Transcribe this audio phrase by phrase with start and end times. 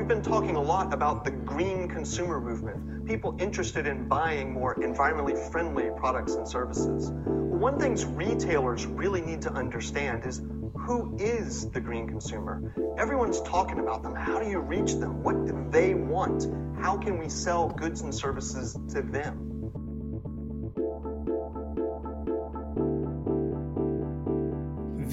[0.00, 4.74] We've been talking a lot about the green consumer movement, people interested in buying more
[4.76, 7.10] environmentally friendly products and services.
[7.12, 10.40] One thing retailers really need to understand is
[10.74, 12.72] who is the green consumer?
[12.96, 14.14] Everyone's talking about them.
[14.14, 15.22] How do you reach them?
[15.22, 16.48] What do they want?
[16.80, 19.49] How can we sell goods and services to them?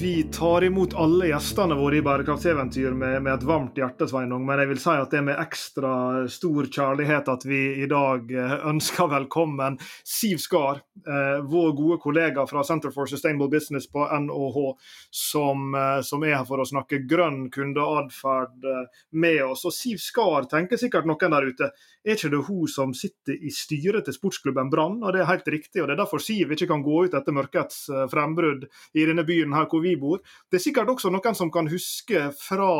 [0.00, 4.44] Vi tar imot alle gjestene våre i Bærekraftseventyr med, med, et varmt hjerte, Sveinung.
[4.46, 5.94] Men jeg vil si at det er med ekstra
[6.30, 12.44] stor kjærlighet at vi i dag eh, ønsker velkommen Siv Skar, eh, vår gode kollega
[12.46, 14.60] fra Center for Sustainable Business på NHH,
[15.10, 19.66] som, eh, som er her for å snakke grønn kundeatferd eh, med oss.
[19.66, 21.72] Og Siv Skar tenker sikkert noen der ute,
[22.08, 24.98] er ikke det hun som sitter i styret til sportsklubben Brann?
[25.02, 27.34] Og det er helt riktig, og det er derfor Siv ikke kan gå ut etter
[27.36, 30.22] mørkets eh, frembrudd i denne byen her hvor vi bor.
[30.48, 32.70] Det er sikkert også noen som kan huske fra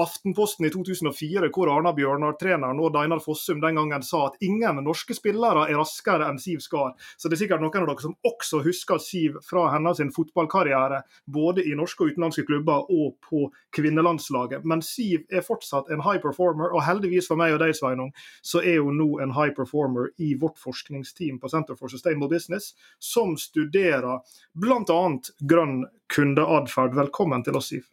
[0.00, 5.16] Aftenposten i 2004, hvor Arna Bjørnar-treneren og Deinar Fossum den gangen sa at ingen norske
[5.16, 6.94] spillere er raskere enn Siv Skar.
[7.18, 11.66] Så det er sikkert noen av dere som også husker Siv fra hennes fotballkarriere, både
[11.68, 14.64] i norske og utenlandske klubber og på kvinnelandslaget.
[14.64, 18.62] Men Siv er fortsatt en high performer, og heldigvis for meg og deg, Sveinung, så
[18.64, 23.36] er hun nå en high performer i vårt forskningsteam på Center for Sustainable Business, som
[23.36, 24.20] studerer
[24.52, 25.00] bl.a.
[25.40, 25.80] grønn
[26.14, 26.94] kundeatferd.
[26.94, 27.88] Velkommen til oss, Siv.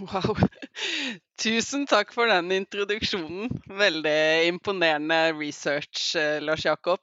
[0.00, 0.38] Wow.
[1.42, 3.50] Tusen takk for den introduksjonen.
[3.66, 7.00] Veldig imponerende research, eh, Lars Jakob.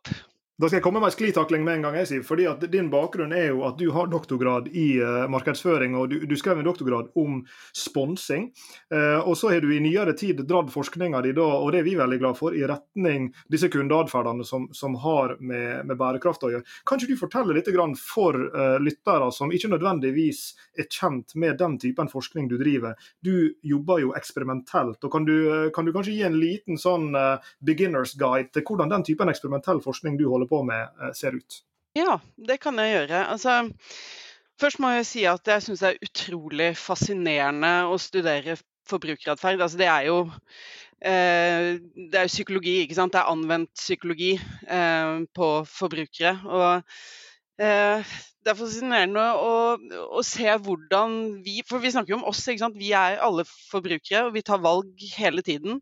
[0.59, 1.95] Da skal jeg komme med en sklitakling med en gang.
[2.01, 5.93] jeg sier, fordi at Din bakgrunn er jo at du har doktorgrad i uh, markedsføring,
[5.95, 7.37] og du, du, skrev en doktorgrad om
[7.71, 8.49] sponsing.
[8.91, 11.93] Uh, og så har du i nyere tid dratt forskninga di, og det er vi
[11.95, 16.67] veldig glad for, i retning disse kundeatferdene som, som, har med, med, bærekraft å gjøre.
[16.83, 17.71] Kan ikke du fortelle litt
[18.03, 20.43] for uh, lyttere som ikke nødvendigvis
[20.75, 22.99] er kjent med den typen forskning du driver?
[23.23, 27.13] Du jobber jo eksperimentelt, og kan du, kan du kanskje gi en liten sånn
[27.63, 31.61] beginners guide til hvordan den typen eksperimentell forskning du holder på med, eh, ser ut?
[31.97, 33.25] Ja, det kan jeg gjøre.
[33.33, 33.61] Altså,
[34.61, 38.57] først må jeg si at jeg syns det er utrolig fascinerende å studere
[38.89, 39.61] forbrukeratferd.
[39.61, 40.19] Altså, det er jo
[41.01, 41.79] eh,
[42.11, 43.15] det er psykologi, ikke sant.
[43.15, 46.37] Det er anvendt psykologi eh, på forbrukere.
[46.45, 46.93] og
[47.59, 49.55] det er fascinerende å,
[50.15, 52.79] å, se hvordan vi For vi snakker jo om oss, ikke sant.
[52.79, 55.81] Vi er alle forbrukere, og vi tar valg hele tiden.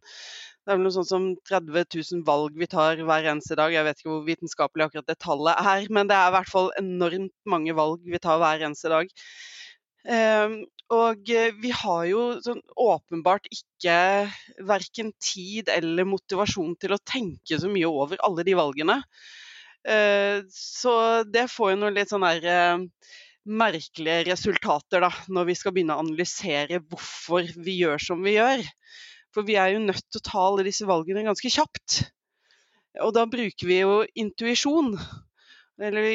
[0.68, 3.72] Det er vel noe sånt som 30 000 valg vi tar hver eneste dag.
[3.72, 6.68] Jeg vet ikke hvor vitenskapelig akkurat det tallet er, men det er i hvert fall
[6.76, 9.14] enormt mange valg vi tar hver eneste dag.
[10.04, 10.58] Um,
[10.92, 13.96] og eh, vi har jo sånn åpenbart ikke
[14.68, 19.00] verken tid eller motivasjon til å tenke så mye over alle de valgene.
[19.88, 23.14] Uh, så det får jo noen litt sånn der uh,
[23.48, 28.68] merkelige resultater da, når vi skal begynne å analysere hvorfor vi gjør som vi gjør.
[29.38, 32.00] For vi er jo nødt til å ta alle disse valgene ganske kjapt.
[33.06, 34.96] Og da bruker vi jo intuisjon.
[35.78, 36.14] Eller vi,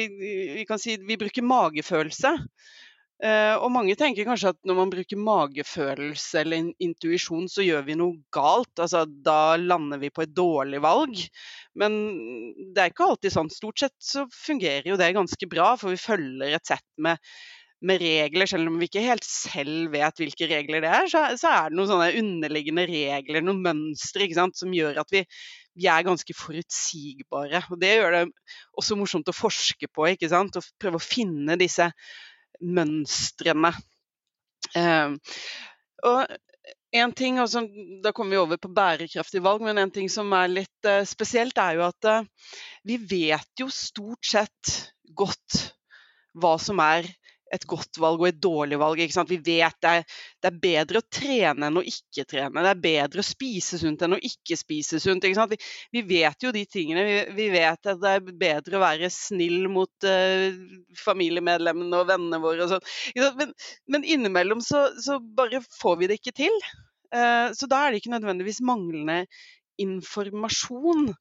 [0.57, 2.33] vi, kan si vi bruker magefølelse.
[3.23, 7.95] Uh, og mange tenker kanskje at når man bruker magefølelse eller intuisjon, så gjør vi
[7.95, 8.73] noe galt.
[8.75, 11.23] Altså, da lander vi på et dårlig valg.
[11.79, 11.95] Men
[12.75, 13.55] det er ikke alltid sånn.
[13.55, 17.23] Stort sett så fungerer jo det ganske bra, for vi følger et sett med
[17.83, 21.49] med regler, selv om vi ikke helt selv vet hvilke regler det er, så, så
[21.51, 25.23] er det noen sånne underliggende regler, noen mønstre, som gjør at vi,
[25.75, 27.65] vi, er ganske forutsigbare.
[27.69, 28.23] Og Det gjør det
[28.79, 30.55] også morsomt å forske på, ikke sant?
[30.59, 31.89] og prøve å finne disse
[32.63, 33.73] mønstrene.
[34.73, 35.19] Uh,
[36.07, 36.37] og
[36.93, 37.65] en ting, altså,
[38.03, 41.59] Da kommer vi over på bærekraftig valg, men en ting som er litt uh, spesielt,
[41.59, 42.55] er jo at uh,
[42.87, 44.77] vi vet jo stort sett
[45.11, 45.73] godt
[46.39, 47.11] hva som er
[47.53, 49.01] et godt valg og et dårlig valg.
[49.29, 50.05] Vi vet det er,
[50.41, 52.63] det er, bedre å trene enn å ikke trene.
[52.65, 55.25] Det er bedre å spise sunt enn å ikke spise sunt.
[55.25, 55.59] Vi,
[55.93, 57.05] vi, vet jo de tingene.
[57.07, 60.47] Vi, vi, vet at det er bedre å være snill mot uh,
[61.03, 62.65] familiemedlemmene og vennene våre.
[62.65, 63.35] Og sånn.
[63.39, 63.53] men,
[63.87, 66.63] men, innimellom så, så, bare får vi det ikke til.
[67.13, 69.23] Uh, så da er det ikke nødvendigvis manglende
[69.81, 71.13] informasjon.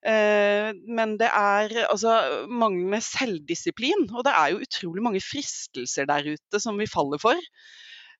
[0.00, 2.14] Eh, men det er altså
[2.48, 4.06] manglende selvdisiplin.
[4.14, 7.48] Og det er jo utrolig mange fristelser der ute som vi faller for.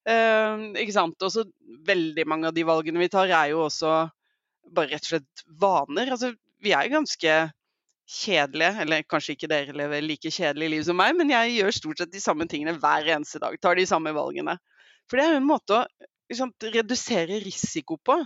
[0.09, 1.23] Eh, ikke sant?
[1.23, 1.47] Også
[1.87, 3.95] veldig mange av de valgene vi tar, er jo også
[4.71, 6.13] bare rett og slett vaner.
[6.13, 7.39] Altså, vi er jo ganske
[8.11, 12.01] kjedelige, eller kanskje ikke dere lever like kjedelig liv som meg, men jeg gjør stort
[12.03, 13.55] sett de samme tingene hver eneste dag.
[13.63, 14.57] Tar de samme valgene.
[15.09, 15.85] For det er jo en måte å
[16.31, 18.19] liksom, redusere risiko på.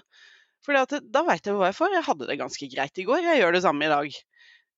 [0.64, 1.96] For da veit jeg hva jeg får.
[1.98, 4.16] Jeg hadde det ganske greit i går, jeg gjør det samme i dag.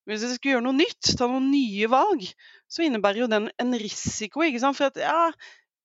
[0.06, 2.26] Hvis jeg skulle gjøre noe nytt, ta noen nye valg,
[2.70, 4.44] så innebærer jo den en risiko.
[4.46, 4.78] ikke sant?
[4.78, 5.30] For at ja,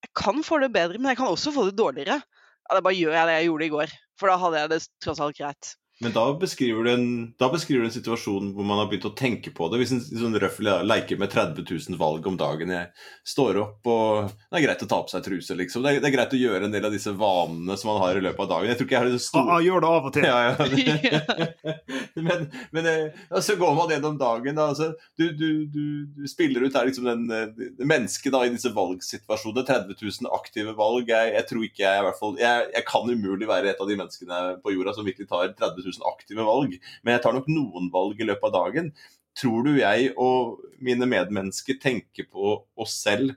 [0.01, 2.21] jeg kan få det bedre, men jeg kan også få det dårligere.
[2.21, 3.95] ja, da bare gjør jeg det jeg gjorde i går.
[4.21, 5.73] For da hadde jeg det tross alt greit.
[6.01, 7.07] Men da beskriver, du en,
[7.37, 9.77] da beskriver du en situasjon hvor man har begynt å tenke på det.
[9.81, 12.73] Hvis en sånn røffelig leker med 30 000 valg om dagen.
[12.73, 12.89] Jeg
[13.27, 15.85] står opp, og det er greit å ta på seg truse, liksom.
[15.85, 18.17] Det er, det er greit å gjøre en del av disse vanene som man har
[18.17, 18.71] i løpet av dagen.
[18.71, 19.45] Jeg tror ikke jeg har det store...
[19.57, 20.25] ah, gjør det av og til.
[20.25, 21.51] Ja, ja.
[22.27, 24.67] men, men ja, så går man gjennom dagen, da.
[24.73, 25.85] Altså, du, du, du,
[26.17, 29.67] du, spiller ut her liksom den, det mennesket da, i disse valgsituasjonene.
[29.69, 31.13] 30 000 aktive valg.
[31.13, 33.89] Jeg, jeg tror ikke jeg i hvert fall jeg, jeg kan umulig være et av
[33.89, 37.49] de menneskene på jorda som virkelig tar 30 000 aktive valg, men jeg tar nok
[37.51, 38.91] noen valg i løpet av dagen.
[39.37, 43.35] Tror du jeg og mine medmennesker tenker på oss selv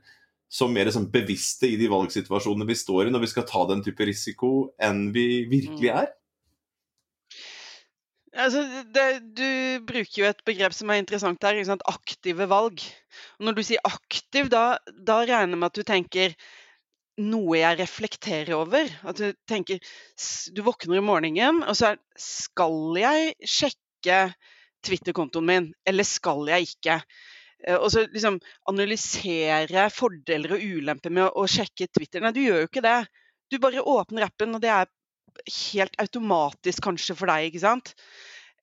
[0.51, 3.83] som mer sånn bevisste i de valgsituasjonene vi står i når vi skal ta den
[3.83, 5.97] type risiko, enn vi virkelig mm.
[6.03, 6.13] er?
[8.35, 9.07] Altså, det,
[9.39, 9.51] du
[9.87, 11.61] bruker jo et begrep som er interessant her,
[11.91, 12.83] aktive valg.
[13.39, 16.35] Og når du sier aktiv, da, da regner jeg med at du tenker
[17.23, 18.91] noe jeg reflekterer over.
[19.07, 19.79] At du tenker
[20.55, 24.19] Du våkner i morgenen, og så er Skal jeg sjekke
[24.85, 26.99] Twitter-kontoen min, eller skal jeg ikke?
[27.65, 28.37] Eh, og så liksom
[28.69, 32.21] analysere fordeler og ulemper med å, å sjekke Twitter.
[32.21, 32.99] Nei, du gjør jo ikke det.
[33.53, 34.91] Du bare åpner appen, og det er
[35.73, 37.95] helt automatisk kanskje for deg, ikke sant?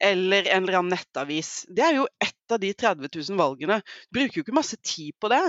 [0.01, 1.65] Eller en eller annen nettavis.
[1.69, 3.81] Det er jo ett av de 30 000 valgene.
[4.09, 5.43] Du bruker jo ikke masse tid på det.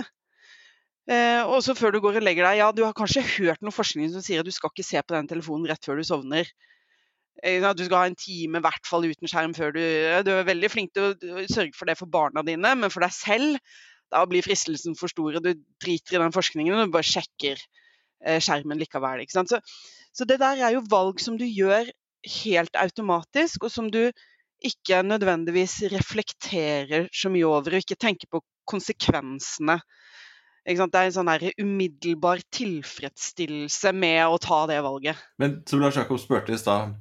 [1.10, 3.74] Eh, og så før du går og legger deg, ja, du har kanskje hørt noe
[3.74, 6.46] forskning som sier at du skal ikke se på den telefonen rett før du sovner.
[7.42, 9.82] Eh, at du skal ha en time i hvert fall uten skjerm før du
[10.22, 13.14] Du er veldig flink til å sørge for det for barna dine, men for deg
[13.16, 13.58] selv
[14.12, 15.38] da blir fristelsen for stor.
[15.38, 19.24] og Du driter i den forskningen og du bare sjekker eh, skjermen likevel.
[19.24, 19.50] ikke sant?
[19.50, 19.58] Så,
[20.12, 21.90] så det der er jo valg som du gjør
[22.44, 24.04] helt automatisk, og som du
[24.62, 29.80] ikke nødvendigvis reflekterer så mye over, og ikke tenker på konsekvensene
[30.62, 35.18] det er en sånn umiddelbar tilfredsstillelse med å ta det valget.
[35.42, 36.94] Men som Lars Jakob spurte i stad,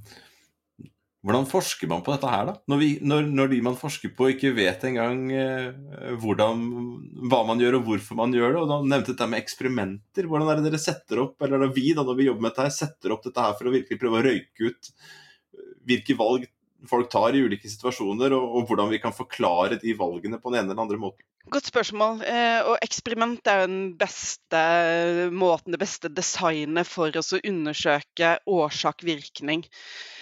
[1.21, 2.55] hvordan forsker man på dette her, da?
[2.71, 6.63] Når, vi, når, når de man forsker på, ikke vet engang eh, hvordan,
[7.29, 8.63] hva man gjør og hvorfor man gjør det.
[8.63, 10.25] Og da nevnte dette med eksperimenter.
[10.31, 12.55] Hvordan er det dere setter opp, eller er det vi da, når vi jobber med
[12.55, 16.17] dette her, setter opp dette her for å virkelig prøve å røyke ut eh, hvilke
[16.17, 16.49] valg
[16.89, 20.61] folk tar i ulike situasjoner, og, og hvordan vi kan forklare de valgene på den
[20.61, 21.25] ene eller andre måten?
[21.51, 22.21] Godt spørsmål.
[22.21, 24.61] Eh, og eksperiment er jo den beste
[25.33, 29.65] måten, det beste designet for oss å undersøke årsak-virkning.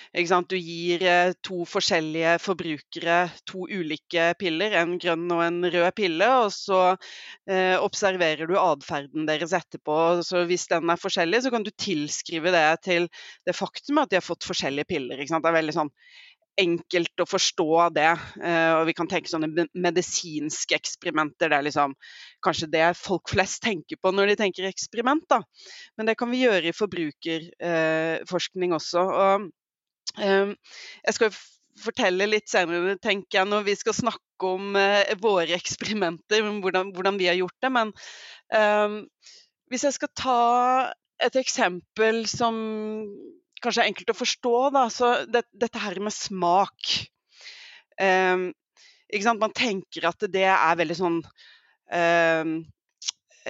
[0.09, 6.29] Du gir eh, to forskjellige forbrukere to ulike piller, en grønn og en rød pille,
[6.39, 6.95] og så
[7.45, 10.23] eh, observerer du atferden deres etterpå.
[10.25, 13.05] Så hvis den er forskjellig, så kan du tilskrive det til
[13.45, 15.21] det faktum at de har fått forskjellige piller.
[15.21, 15.93] Det er veldig sånn
[16.59, 18.09] enkelt å forstå det.
[18.43, 21.51] Eh, og vi kan tenke sånne medisinske eksperimenter.
[21.51, 21.95] Det er liksom
[22.45, 25.25] kanskje det folk flest tenker på når de tenker eksperiment.
[25.31, 25.41] Da.
[25.97, 29.05] Men det kan vi gjøre i forbrukerforskning også.
[29.05, 29.47] Og,
[30.19, 30.53] um,
[31.05, 31.39] jeg skal
[31.79, 37.19] fortelle litt senere, tenker jeg, når vi skal snakke om uh, våre eksperimenter, hvordan, hvordan,
[37.21, 37.71] vi har gjort det.
[37.75, 37.93] Men
[38.51, 39.03] um,
[39.71, 40.39] hvis jeg skal ta
[41.19, 42.57] et eksempel som
[43.63, 44.55] kanskje er enkelt å forstå.
[44.75, 44.87] Da.
[44.93, 46.95] Så det, dette her med smak
[47.99, 48.49] um,
[49.39, 52.59] Man tenker at det er veldig sånn um,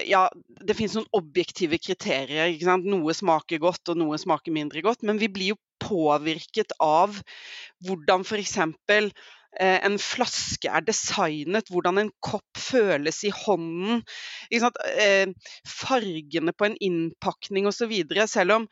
[0.07, 0.21] ja,
[0.63, 2.53] det finnes noen objektive kriterier.
[2.85, 5.03] Noe smaker godt, og noe smaker mindre godt.
[5.07, 7.17] Men vi blir jo påvirket av
[7.85, 8.57] hvordan f.eks.
[9.57, 14.03] Eh, en flaske er designet, hvordan en kopp føles i hånden.
[14.53, 15.25] Eh,
[15.65, 17.95] fargene på en innpakning osv.
[18.29, 18.69] Selv om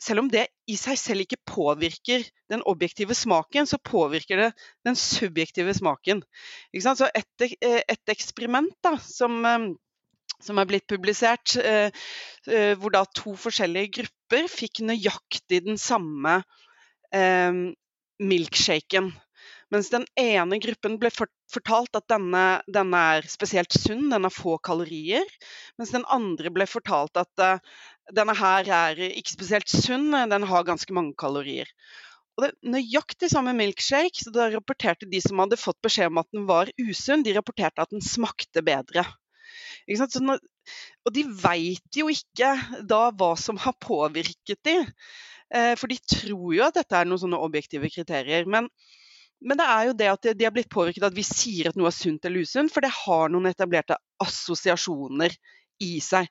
[0.00, 4.50] selv om det i seg selv ikke påvirker den objektive smaken, så påvirker det
[4.86, 6.22] den subjektive smaken.
[6.74, 9.68] Så et, eh, et eksperiment da, som, eh,
[10.40, 11.90] som, er blitt publisert, eh,
[12.76, 16.42] hvor da to forskjellige grupper fikk nøyaktig den samme
[17.12, 17.52] eh,
[18.18, 19.12] milkshaken.
[19.72, 24.58] Mens den ene gruppen ble fortalt at denne, denne, er spesielt sunn, den har få
[24.62, 25.24] kalorier.
[25.80, 27.44] Mens den andre ble fortalt at
[28.12, 31.70] denne her er ikke spesielt sunn, den har ganske mange kalorier.
[32.34, 36.18] Og det er Nøyaktig samme milkshake, så da rapporterte de som hadde fått beskjed om
[36.24, 39.06] at den var usunn, de rapporterte at den smakte bedre.
[39.86, 40.40] Når,
[41.04, 42.50] og de veit jo ikke
[42.88, 44.76] da hva som har påvirket de.
[45.54, 48.48] Eh, for de tror jo at dette er noen sånne objektive kriterier.
[48.50, 48.70] Men
[49.44, 51.90] men det er jo det at de har blitt påvirket at vi sier at noe
[51.90, 55.34] er sunt eller usunt, for det har noen etablerte assosiasjoner
[55.84, 56.30] i seg.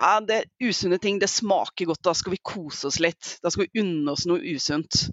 [0.00, 3.36] Ja, det er Usunne ting det smaker godt, da skal vi kose oss litt.
[3.42, 5.08] Da skal vi unne oss noe usunt.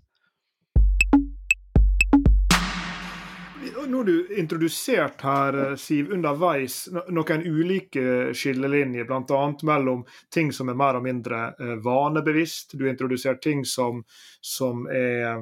[3.89, 9.39] Nå har du introdusert her, Siv, underveis noen ulike skillelinjer, bl.a.
[9.65, 11.39] mellom ting som er mer og mindre
[11.83, 12.77] vanebevisst.
[12.77, 14.03] Du har introdusert ting som,
[14.41, 15.41] som er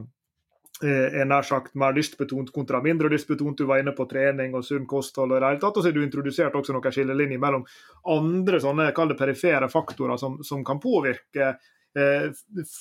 [0.84, 3.58] er nær sagt mer lystbetont kontra mindre lystbetont.
[3.58, 5.34] Du var inne på trening og sunn kosthold.
[5.34, 7.66] Og det hele tatt, og så er du introdusert også noen skillelinjer mellom
[8.14, 11.56] andre sånne, kall det perifere faktorer som, som kan påvirke Eh,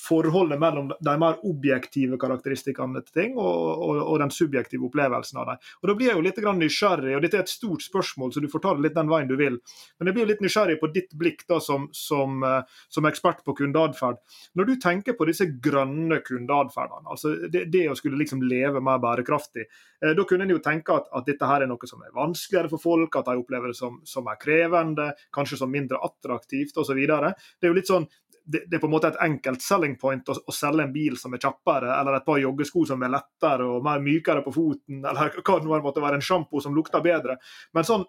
[0.07, 5.51] forholdet mellom de mer objektive karakteristikkene til ting og, og, og, den subjektive opplevelsen av
[5.51, 5.63] dem.
[5.81, 8.49] Og Da blir jeg jo litt nysgjerrig, og dette er et stort spørsmål, så du
[8.51, 9.57] får ta det litt den veien du vil.
[9.97, 13.55] Men jeg blir litt nysgjerrig på ditt blikk da som, som, eh, som ekspert på
[13.57, 14.21] kundeatferd.
[14.59, 19.01] Når du tenker på disse grønne kundeatferdene, altså det, det, å skulle liksom leve mer
[19.01, 22.13] bærekraftig, eh, da kunne en jo tenke at, at, dette her er noe som er
[22.15, 26.77] vanskeligere for folk, at de opplever det som, som er krevende, kanskje som mindre attraktivt
[26.77, 27.01] osv.
[27.07, 28.05] Det er jo litt sånn
[28.47, 31.17] det, det, er på en måte et enkelt selling point å, å, selge en bil
[31.19, 35.01] som er kjappere, eller et par joggesko som er lettere og mer mykere på foten,
[35.03, 37.37] eller hva det måtte være, en sjampo som lukter bedre.
[37.75, 38.05] Men sånn,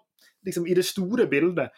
[0.47, 1.75] liksom, i det store bildet,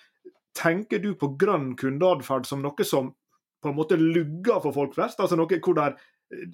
[0.58, 3.14] tenker du på grønn kundeatferd som noe som
[3.62, 5.22] på en måte lugger for folk flest?
[5.22, 5.98] Altså noe hvor, der,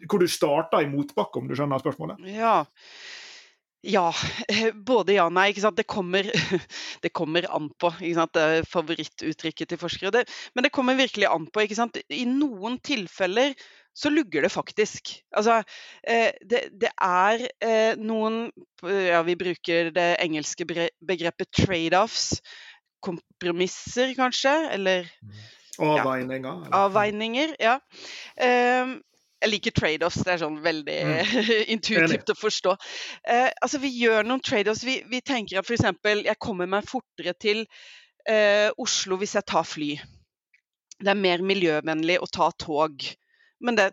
[0.08, 2.24] hvor du starter i motbakke, om du skjønner spørsmålet?
[2.32, 2.62] Ja,
[3.88, 4.06] ja,
[4.88, 5.50] både ja og nei.
[5.56, 6.28] Det kommer,
[7.04, 7.92] det, kommer, an på.
[8.00, 10.14] Det er favorittuttrykket til forskere.
[10.14, 10.26] Det,
[10.56, 11.64] men det kommer virkelig an på.
[11.64, 13.56] I noen tilfeller
[13.98, 15.16] så lugger det faktisk.
[15.34, 15.64] Altså,
[16.06, 18.52] eh, det, det er eh, noen
[18.84, 22.38] ja, Vi bruker det engelske begrepet trade-offs.
[23.02, 24.54] Kompromisser, kanskje?
[24.76, 25.10] Eller
[25.78, 26.64] Avveininger.
[26.66, 27.76] Ja, avveininger, ja.
[29.38, 30.24] Jeg liker trade-offs.
[30.26, 31.40] Det er sånn veldig mm.
[31.76, 32.74] intuitivt å forstå.
[33.30, 34.86] Eh, altså, vi gjør noen trade-offs.
[34.88, 35.86] Vi, vi, tenker at f.eks.
[36.26, 37.66] jeg kommer meg fortere til
[38.30, 39.94] eh, Oslo hvis jeg tar fly.
[40.98, 43.06] Det er mer miljøvennlig å ta tog.
[43.62, 43.92] Men det,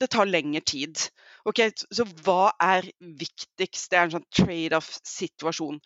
[0.00, 1.00] det tar lengre tid.
[1.48, 1.60] Ok,
[1.92, 3.90] Så hva er viktigst?
[3.90, 5.80] Det er en sånn trade-off-situasjon.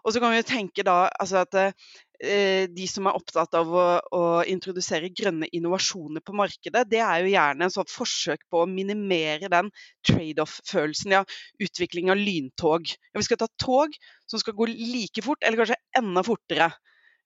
[0.00, 1.76] Og så kan vi jo tenke da altså at eh,
[2.20, 7.32] de som er opptatt av å, å, introdusere grønne innovasjoner på markedet, det er jo
[7.32, 9.70] gjerne en sånn forsøk på å minimere den
[10.04, 11.16] trade-off-følelsen.
[11.16, 11.22] Ja,
[11.64, 12.92] utvikling av lyntog.
[12.92, 13.96] Ja, vi skal ta tog
[14.28, 16.70] som skal gå like fort, eller kanskje enda fortere.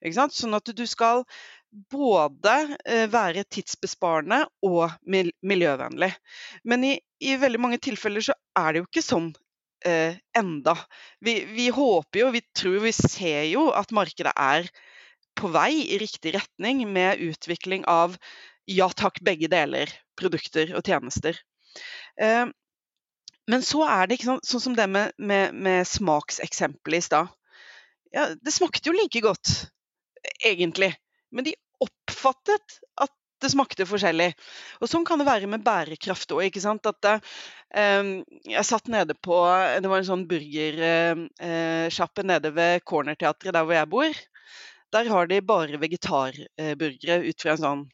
[0.05, 1.25] Sånn at du skal
[1.91, 6.13] både eh, være tidsbesparende og miljøvennlig.
[6.65, 6.93] Men i,
[7.25, 9.33] i veldig mange tilfeller så er det jo ikke sånn
[9.87, 10.77] eh, enda.
[11.25, 14.69] Vi, vi, håper jo, vi tror, vi ser jo at markedet er
[15.39, 18.19] på vei i riktig retning med utvikling av
[18.71, 19.91] ja takk, begge deler.
[20.17, 21.39] Produkter og tjenester.
[22.21, 22.47] Eh,
[23.51, 27.33] men så er det sånn, sånn som det med, med, med smakseksempelet i stad.
[28.15, 29.67] Ja, det smakte jo like godt,
[30.47, 30.95] egentlig.
[31.35, 33.13] Men de oppfattet at
[33.43, 34.31] det smakte forskjellig.
[34.81, 36.59] Og Sånn kan det være med bærekraft òg.
[37.75, 38.11] Um,
[38.47, 39.35] jeg satt nede på
[39.83, 44.23] Det var en sånn burgersjappe uh, nede ved Cornerteatret der hvor jeg bor.
[44.95, 47.85] Der har de bare vegetarburgere ut fra en sånn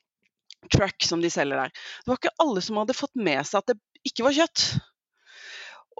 [0.68, 1.72] truck som de selger der.
[1.72, 4.66] Det var ikke alle som hadde fått med seg at det ikke var kjøtt.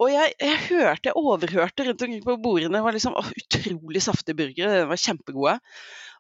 [0.01, 2.79] Og jeg, jeg, hørte, jeg overhørte rundt omkring på bordene.
[2.79, 4.79] Det var liksom å, utrolig saftige burgere.
[4.81, 5.59] De var kjempegode.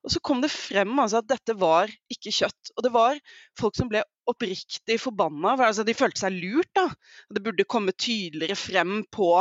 [0.04, 2.72] Og så kom det frem altså, at dette var ikke kjøtt.
[2.76, 3.20] Og det var
[3.60, 5.56] folk som ble oppriktig forbanna.
[5.56, 6.70] Altså, de følte seg lurt.
[6.76, 6.88] da.
[7.32, 9.32] Det burde komme tydeligere frem på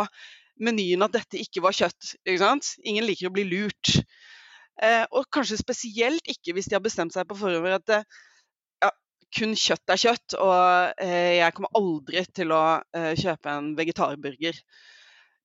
[0.64, 2.16] menyen at dette ikke var kjøtt.
[2.28, 2.56] Ikke?
[2.88, 4.00] Ingen liker å bli lurt.
[4.80, 8.04] Eh, og kanskje spesielt ikke hvis de har bestemt seg på forhånd at det,
[9.36, 12.64] kun kjøtt er kjøtt, og eh, jeg kommer aldri til å
[12.96, 14.58] eh, kjøpe en vegetarburger.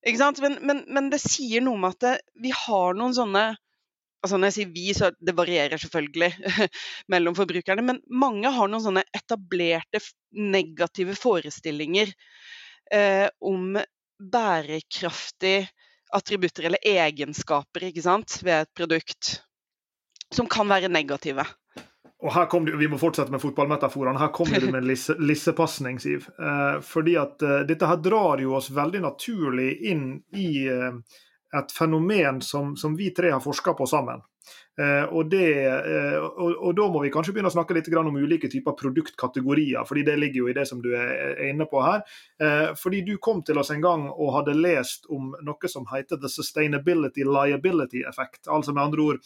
[0.05, 0.41] Ikke sant?
[0.43, 3.45] Men, men, men, det sier noe med at det, vi har noen sånne
[4.25, 6.31] altså Når jeg sier vi, så det varierer selvfølgelig
[7.13, 9.99] mellom forbrukerne, men mange har noen sånne etablerte
[10.33, 12.09] negative forestillinger
[12.89, 13.77] eh, om
[14.17, 15.67] bærekraftige
[16.17, 19.35] attributter eller egenskaper ikke sant, ved et produkt
[20.33, 21.45] som kan være negative
[22.25, 24.19] og her kom du, Vi må fortsette med fotballmetaforene.
[24.19, 26.27] Her kommer du med en lisse, lissepasning, Siv.
[26.39, 31.19] Eh, fordi at eh, dette her drar jo oss veldig naturlig inn i eh,
[31.55, 34.23] et fenomen som, som, vi tre har forska på sammen.
[34.81, 38.17] Eh, og, det, eh, og, og, da må vi kanskje begynne å snakke litt om
[38.17, 41.83] ulike typer produktkategorier, fordi det ligger jo i det som du er, er inne på
[41.85, 42.01] her.
[42.41, 46.19] Eh, fordi du kom til oss en gang og hadde lest om noe som heter
[46.19, 48.47] the sustainability liability effect.
[48.47, 49.23] Altså med andre ord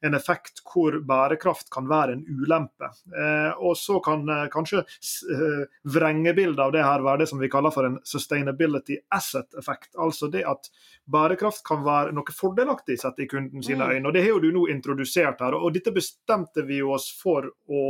[0.00, 2.90] en effekt hvor bærekraft kan være en ulempe.
[3.12, 7.50] Eh, og så kan eh, kanskje eh, vrengebildet av det her være det som vi
[7.52, 9.92] kaller for en sustainability asset-effekt.
[10.00, 10.70] Altså det at
[11.10, 13.94] bærekraft kan være noe fordelaktig sett i kunden sine mm.
[13.94, 14.06] øyne.
[14.08, 15.56] og Det har jo du nå introdusert her.
[15.58, 17.82] og Dette bestemte vi oss for å,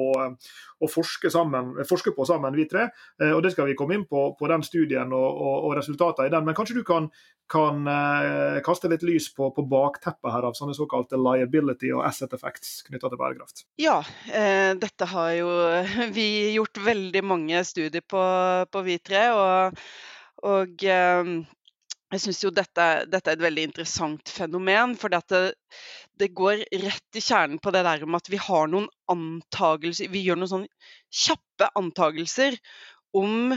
[0.80, 2.88] å forske, sammen, forske, på sammen, vi tre.
[3.30, 6.32] og Det skal vi komme inn på, på den studien og, og, og resultatene i
[6.32, 6.46] den.
[6.48, 7.10] Men kanskje du kan
[7.50, 7.82] kan
[8.62, 13.10] kaste litt lys på, på, bakteppet her av sånne såkalte liability og asset effects knytta
[13.12, 13.64] til bærekraft?
[13.80, 14.00] Ja,
[14.32, 15.50] eh, dette har jo
[16.16, 16.26] vi
[16.56, 18.24] gjort veldig mange studier på,
[18.72, 19.24] på vi tre.
[19.36, 19.80] Og,
[20.50, 21.32] og eh,
[22.10, 24.96] jeg syns jo dette, dette, er et veldig interessant fenomen.
[24.98, 25.42] For det,
[26.18, 30.24] det, går rett i kjernen på det der om at vi har noen antagelser Vi
[30.26, 32.58] gjør noen sånne kjappe antagelser
[33.16, 33.54] om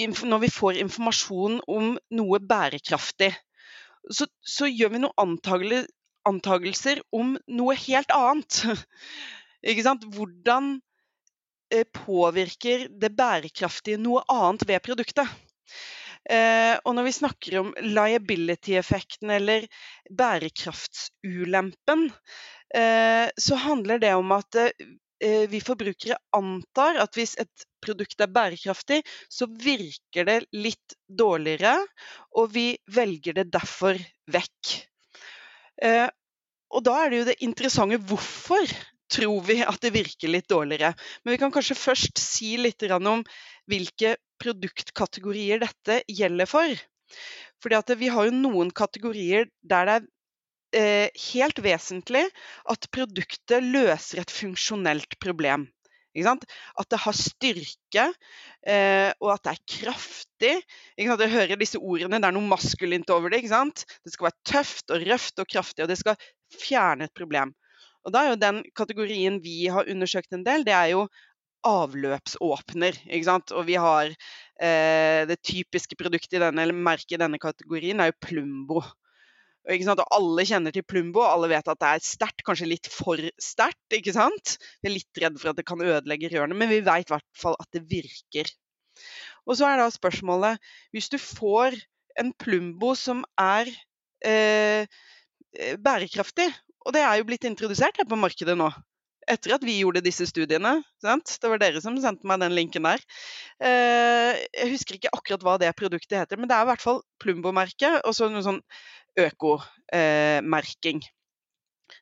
[0.00, 3.34] når vi får informasjon om noe bærekraftig,
[4.08, 5.18] så, så gjør vi noen
[6.28, 8.62] antagelser om noe helt annet.
[9.70, 10.06] Ikke sant?
[10.14, 10.72] Hvordan
[11.72, 15.28] eh, påvirker det bærekraftige noe annet ved produktet?
[16.30, 19.66] Eh, og når vi snakker om liability-effekten eller
[20.16, 22.08] bærekraftsulempen,
[22.76, 24.64] eh, så handler det om at
[25.20, 31.74] vi forbrukere antar at hvis et produkt er bærekraftig, så virker det litt dårligere,
[32.40, 34.00] og vi velger det derfor
[34.32, 34.70] vekk.
[35.84, 36.08] Eh,
[36.70, 38.74] og da er det jo det interessante hvorfor
[39.10, 40.92] tror vi at det virker litt dårligere.
[41.24, 43.24] Men vi kan kanskje først si litt om
[43.70, 46.84] hvilke produktkategorier dette gjelder for.
[47.60, 50.06] Fordi vi har jo noen kategorier der det er
[50.78, 52.22] eh, helt vesentlig
[52.70, 55.66] at produktet løser et funksjonelt problem.
[56.16, 58.06] At det har styrke,
[58.66, 60.54] eh, og at det er kraftig.
[60.98, 63.44] Jeg hører disse ordene, det er noe maskulint over det.
[63.46, 66.18] Det skal være tøft og røft og kraftig, og det skal
[66.58, 67.54] fjerne et problem.
[68.04, 71.06] Og da er jo Den kategorien vi har undersøkt en del, det er jo
[71.66, 72.96] avløpsåpner.
[73.52, 74.08] Og vi har
[74.60, 78.82] eh, Det typiske produktet i denne, eller merket i denne kategorien er jo Plumbo.
[79.70, 83.94] Og alle kjenner til Plumbo, alle vet at det er sterkt, kanskje litt for sterkt.
[83.94, 84.56] ikke sant?
[84.82, 87.28] Vi er litt redd for at det kan ødelegge rørene, men vi vet i hvert
[87.38, 88.50] fall at det virker.
[89.46, 90.58] Og så er da spørsmålet
[90.92, 91.78] Hvis du får
[92.20, 93.70] en Plumbo som er
[94.26, 94.84] eh,
[95.54, 96.50] eh bærekraftig,
[96.84, 98.68] og det er jo blitt introdusert her på markedet nå,
[99.28, 100.78] etter at vi gjorde disse studiene.
[101.02, 101.32] Sant?
[101.40, 103.02] Det var dere som sendte meg den linken der.
[103.62, 107.02] Eh, jeg husker ikke akkurat hva det produktet heter, men det er i hvert fall
[107.22, 108.60] Plumbo-merket og så noe sånn
[109.20, 111.02] økomerking.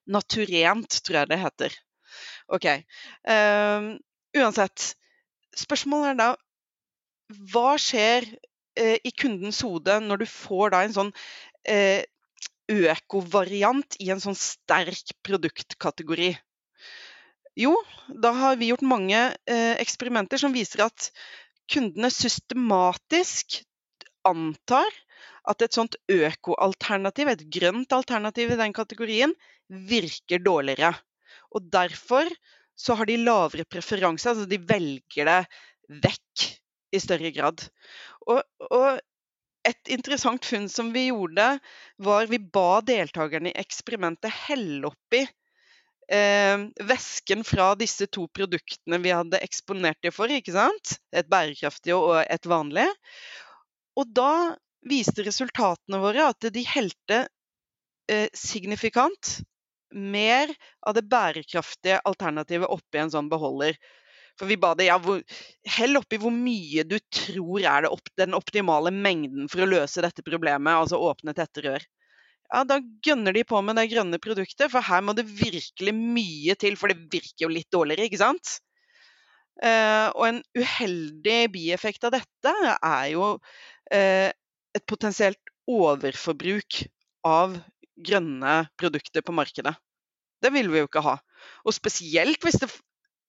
[0.09, 1.79] Naturent, tror jeg det heter.
[2.55, 2.67] OK.
[3.29, 3.97] Uh,
[4.37, 4.93] uansett.
[5.57, 6.29] Spørsmålet er da
[7.53, 8.29] hva skjer
[8.79, 11.09] i kundens hode når du får da en sånn
[12.69, 16.31] økovariant i en sånn sterk produktkategori?
[17.59, 17.75] Jo,
[18.07, 19.19] da har vi gjort mange
[19.51, 21.09] eh, eksperimenter som viser at
[21.69, 23.59] kundene systematisk
[24.29, 24.87] antar
[25.49, 29.33] at et sånt økoalternativ, et grønt alternativ i den kategorien,
[29.69, 30.93] virker dårligere.
[31.51, 32.31] Og derfor
[32.79, 35.41] så har de lavere preferanse, altså de velger det
[36.05, 36.47] vekk
[36.95, 37.65] i større grad.
[38.29, 39.01] Og, og
[39.69, 41.49] et interessant funn som vi gjorde,
[41.99, 45.25] var vi ba deltakerne i eksperimentet helle oppi
[46.13, 50.31] eh, væsken fra disse to produktene vi hadde eksponert dem for.
[50.33, 50.99] ikke sant?
[51.13, 52.89] Et bærekraftig og et vanlig.
[53.99, 54.57] Og da
[54.89, 57.25] viste resultatene våre at de helte
[58.11, 59.39] eh, signifikant
[59.95, 60.53] mer
[60.87, 63.79] av det bærekraftige alternativet oppi en sånn beholder.
[64.39, 65.23] For vi ba det, ja, hvor,
[65.79, 70.23] Hell oppi hvor mye du tror er opp, den optimale mengden for å løse dette
[70.23, 71.87] problemet, altså åpne tette rør.
[72.49, 76.57] Ja, Da gønner de på med det grønne produktet, for her må det virkelig mye
[76.61, 76.79] til.
[76.81, 78.59] For det virker jo litt dårligere, ikke sant?
[79.59, 83.33] Eh, og en uheldig bieffekt av dette er jo
[83.91, 84.31] eh,
[84.77, 86.85] et potensielt overforbruk
[87.27, 87.59] av
[87.99, 89.75] grønne produkter på markedet.
[90.39, 91.17] Det vil vi jo ikke ha.
[91.67, 92.71] Og spesielt hvis det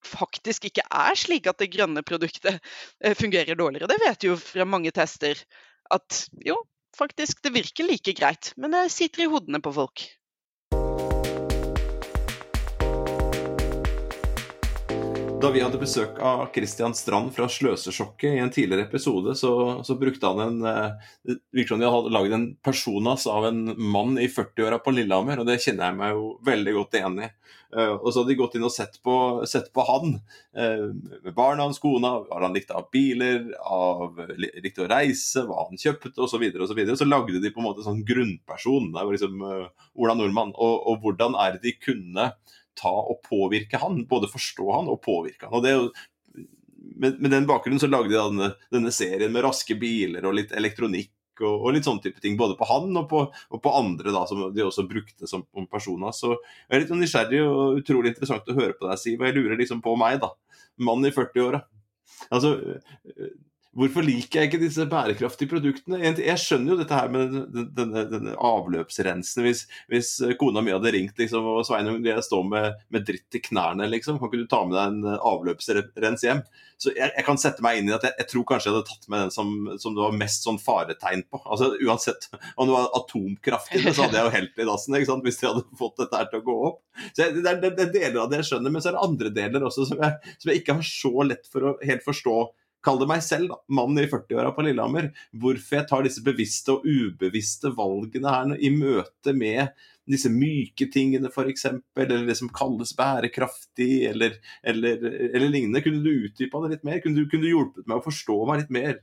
[0.05, 2.59] faktisk ikke er slik at det grønne produktet
[3.03, 3.89] eh, fungerer dårligere.
[3.89, 5.41] Det vet jo fra mange tester
[5.91, 6.59] at jo,
[6.99, 10.05] faktisk det virker like greit, men det sitter i hodene på folk.
[15.39, 19.51] Da vi hadde besøk av Christian Strand fra Sløsesjokket i en tidligere episode, så,
[19.87, 23.61] så brukte han en eh, Det virker som de hadde lagd en personas av en
[23.79, 27.29] mann i 40-åra på Lillehammer, og det kjenner jeg meg jo veldig godt igjen i.
[27.69, 29.15] Uh, og så hadde de gått inn og sett på,
[29.47, 30.15] sett på han,
[30.57, 30.85] uh,
[31.23, 35.79] med barna hans, kona, hva han likte av biler, av, likte å reise, hva han
[35.79, 36.33] kjøpte osv.
[36.33, 36.99] Så, videre, og så, videre.
[36.99, 38.91] så lagde de på en måte en sånn grunnperson.
[38.91, 40.51] Det var liksom Ola Nordmann.
[40.57, 42.31] Og, og hvordan er det de kunne
[42.79, 44.03] ta og påvirke han.
[44.09, 45.55] Både forstå han og påvirke han.
[45.59, 45.75] Og det,
[46.99, 50.53] med, med den bakgrunnen så lagde de denne, denne, serien med raske biler og litt
[50.55, 51.13] elektronikk.
[51.39, 54.25] Og, og litt sånne type ting, Både på han og på, og på andre da,
[54.27, 56.11] som de også brukte som personer.
[56.15, 59.21] Så jeg er litt sånn nysgjerrig og utrolig interessant å høre på deg, Siv.
[59.21, 60.33] Og jeg lurer liksom på meg, da.
[60.83, 61.61] Mann i 40-åra.
[62.27, 62.57] Altså,
[63.77, 65.99] Hvorfor liker jeg ikke disse bærekraftige produktene?
[66.01, 67.35] Jeg skjønner jo dette her med
[67.77, 69.43] denne, denne avløpsrensen.
[69.45, 70.09] Hvis, hvis,
[70.41, 74.17] kona mi hadde ringt liksom, og Sveinung, jeg står med, med dritt i knærne, liksom.
[74.17, 76.41] kan ikke du ta med deg en avløpsrens hjem?
[76.81, 78.89] Så jeg, jeg, kan sette meg inn i at jeg, jeg, tror kanskje jeg hadde
[78.89, 79.49] tatt med den som,
[79.83, 81.41] som det var mest sånn faretegn på.
[81.45, 84.97] Altså Uansett om det var atomkraft i det, så hadde jeg jo helt i dassen
[84.97, 85.27] ikke sant?
[85.27, 86.79] hvis de hadde fått dette her til å gå opp.
[87.11, 89.05] Så jeg, det, er, det er deler av det jeg skjønner, men så er det
[89.11, 92.39] andre deler også som jeg, som jeg ikke har så lett for å helt forstå
[92.85, 95.09] kall det meg selv, da, mannen i 40-åra på Lillehammer,
[95.41, 99.73] hvorfor jeg tar disse bevisste og ubevisste valgene her i møte med
[100.09, 101.67] disse myke tingene f.eks.,
[101.99, 105.83] eller det som kalles bærekraftig, eller, eller, eller lignende.
[105.85, 107.03] Kunne du utdypa det litt mer?
[107.03, 108.97] Kunne du, kunne du, hjulpet meg å forstå meg litt mer?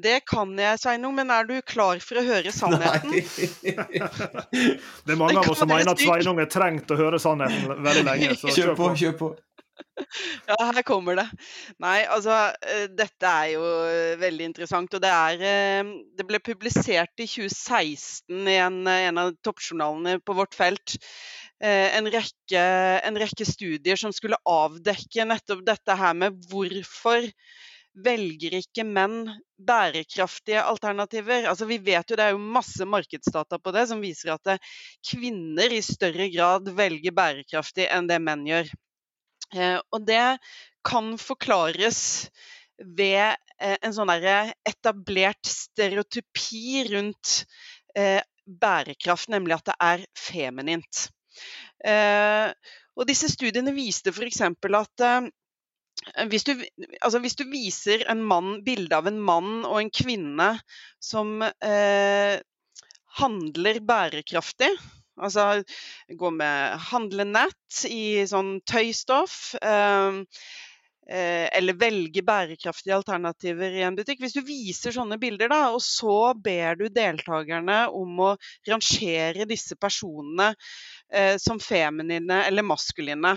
[0.00, 3.10] Det kan jeg, Sveinung, men er du klar for å høre sannheten?
[3.10, 8.06] det er mange av oss som mener at Sveinung har trengt å høre sannheten veldig
[8.06, 8.36] lenge.
[8.38, 9.32] Så kjør på, kjør på.
[10.48, 11.26] Ja, her kommer det.
[11.82, 12.34] Nei, altså
[12.66, 14.94] eh, dette er jo eh, veldig interessant.
[14.96, 20.36] Og det er eh, Det ble publisert i 2016 i en, en av toppjournalene på
[20.38, 20.98] vårt felt.
[21.60, 22.60] En rekke,
[23.04, 27.26] en rekke studier som skulle avdekke nettopp dette her med hvorfor
[28.00, 29.26] velger ikke menn
[29.60, 31.44] bærekraftige alternativer?
[31.50, 34.54] Altså, vi vet jo Det er jo masse markedsdata på det som viser at
[35.04, 38.72] kvinner i større grad velger bærekraftig enn det menn gjør.
[39.54, 40.38] Eh, og det
[40.86, 42.30] kan forklares
[42.80, 47.42] ved eh, en sånn etablert stereotypi rundt
[47.98, 51.08] eh, bærekraft, nemlig at det er feminint.
[52.98, 54.40] Og disse studiene viste f.eks.
[54.42, 55.04] at
[56.32, 56.50] hvis du,
[56.98, 60.48] altså hvis du, viser en mann, bilde av en mann og en kvinne
[60.98, 61.38] som
[63.20, 64.72] handler bærekraftig,
[65.20, 65.62] Altså
[66.16, 69.54] gå med handlenett i sånn tøystoff.
[71.10, 74.20] Eh, eller velge bærekraftige alternativer i en butikk.
[74.22, 78.34] Hvis du viser sånne bilder, da, og så ber du deltakerne om å
[78.68, 80.52] rangere disse personene
[81.10, 83.34] eh, som feminine eller maskuline.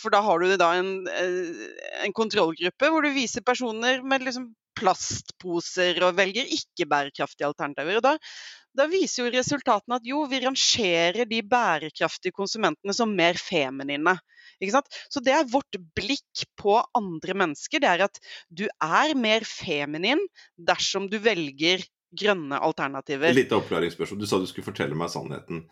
[0.00, 1.62] For da har du da en, eh,
[2.02, 8.00] en, kontrollgruppe hvor du viser personer med liksom plastposer og velger ikke-bærekraftige alternativer.
[8.00, 8.16] Og da,
[8.76, 14.16] da viser jo resultatene at jo, vi rangerer de bærekraftige konsumentene som mer feminine.
[15.12, 17.82] Så det er vårt blikk på andre mennesker.
[17.82, 20.22] Det er at du er mer feminin
[20.56, 21.84] dersom du velger
[22.16, 23.34] grønne alternativer.
[23.36, 24.20] Litt oppklaringsspørsmål.
[24.20, 25.66] Du sa du skulle fortelle meg sannheten.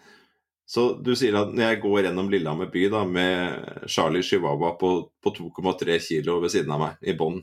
[0.68, 4.94] Så du sier at når jeg går gjennom Lillehammer by da, med Charlie Chihuahua på,
[5.20, 7.42] på 2,3 kilo ved siden av meg i bånd,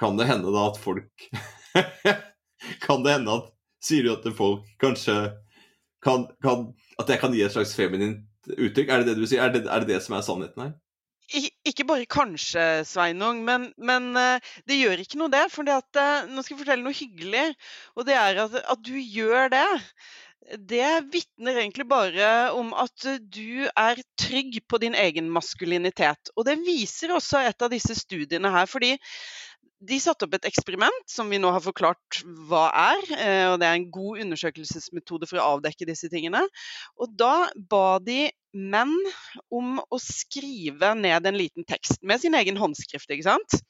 [0.00, 1.28] kan det hende da at folk
[2.84, 3.52] Kan det hende at
[3.86, 5.14] Sier du at folk kanskje
[6.02, 6.70] kan, kan,
[7.00, 8.90] At jeg kan gi et slags feminint uttrykk?
[8.90, 9.44] Er det det du sier?
[9.44, 10.74] Er det er det, det som er sannheten her?
[11.66, 15.48] Ikke bare kanskje, Sveinung, men, men uh, det gjør ikke noe det.
[15.50, 17.48] For uh, nå skal jeg fortelle noe hyggelig.
[17.98, 19.66] Og det er at, at du gjør det.
[20.70, 26.30] Det vitner egentlig bare om at du er trygg på din egen maskulinitet.
[26.38, 28.70] Og det viser også et av disse studiene her.
[28.70, 28.94] fordi
[29.84, 33.02] de satte opp et eksperiment som vi nå har forklart hva er.
[33.16, 36.42] Eh, og Det er en god undersøkelsesmetode for å avdekke disse tingene.
[36.96, 38.94] Og Da ba de menn
[39.52, 43.10] om å skrive ned en liten tekst med sin egen håndskrift.
[43.10, 43.60] ikke sant?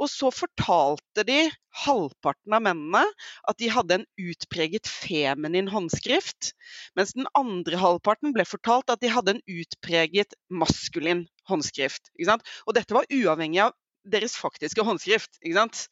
[0.00, 1.50] Og så fortalte de
[1.84, 3.02] halvparten av mennene
[3.48, 6.54] at de hadde en utpreget feminin håndskrift,
[6.96, 12.12] mens den andre halvparten ble fortalt at de hadde en utpreget maskulin håndskrift.
[12.16, 13.76] Og dette var uavhengig av
[14.12, 15.40] deres faktiske håndskrift.
[15.42, 15.86] ikke sant?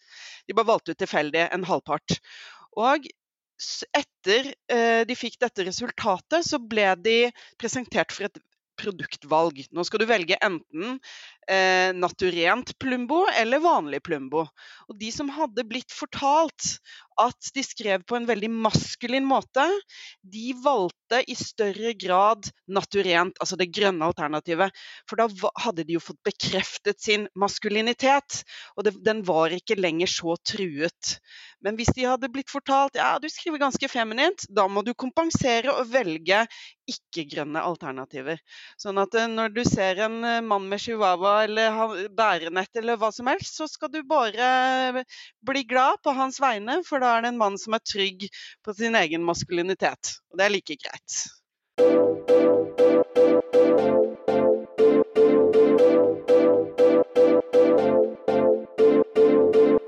[0.47, 2.19] De bare valgte ut tilfeldig en halvpart.
[2.79, 3.09] Og
[3.97, 7.19] etter eh, de fikk dette resultatet, så ble de
[7.59, 8.39] presentert for et
[8.79, 9.65] produktvalg.
[9.75, 10.99] Nå skal du velge enten
[11.51, 14.47] eh, naturent Plumbo eller vanlig Plumbo.
[14.89, 16.79] Og de som hadde blitt fortalt
[17.19, 19.65] at de skrev på en veldig maskulin måte,
[20.23, 24.75] de valgte i større grad naturent, altså det grønne alternativet.
[25.11, 25.27] For da
[25.65, 28.43] hadde de jo fått bekreftet sin maskulinitet,
[28.77, 31.19] og det, den var ikke lenger så truet.
[31.65, 35.75] Men hvis de hadde blitt fortalt ja, du skriver ganske feminint, da må du kompensere
[35.75, 36.45] og velge
[36.89, 38.39] ikke-grønne alternativer.
[38.81, 43.13] Sånn at eh, når du ser en eh, mann med chihuahua eller bærenett eller hva
[43.15, 45.05] som helst, så skal du bare
[45.47, 48.29] bli glad på hans vegne, for da er det en mann som er trygg
[48.65, 50.19] på sin egen maskulinitet.
[50.33, 51.19] Og det er like greit.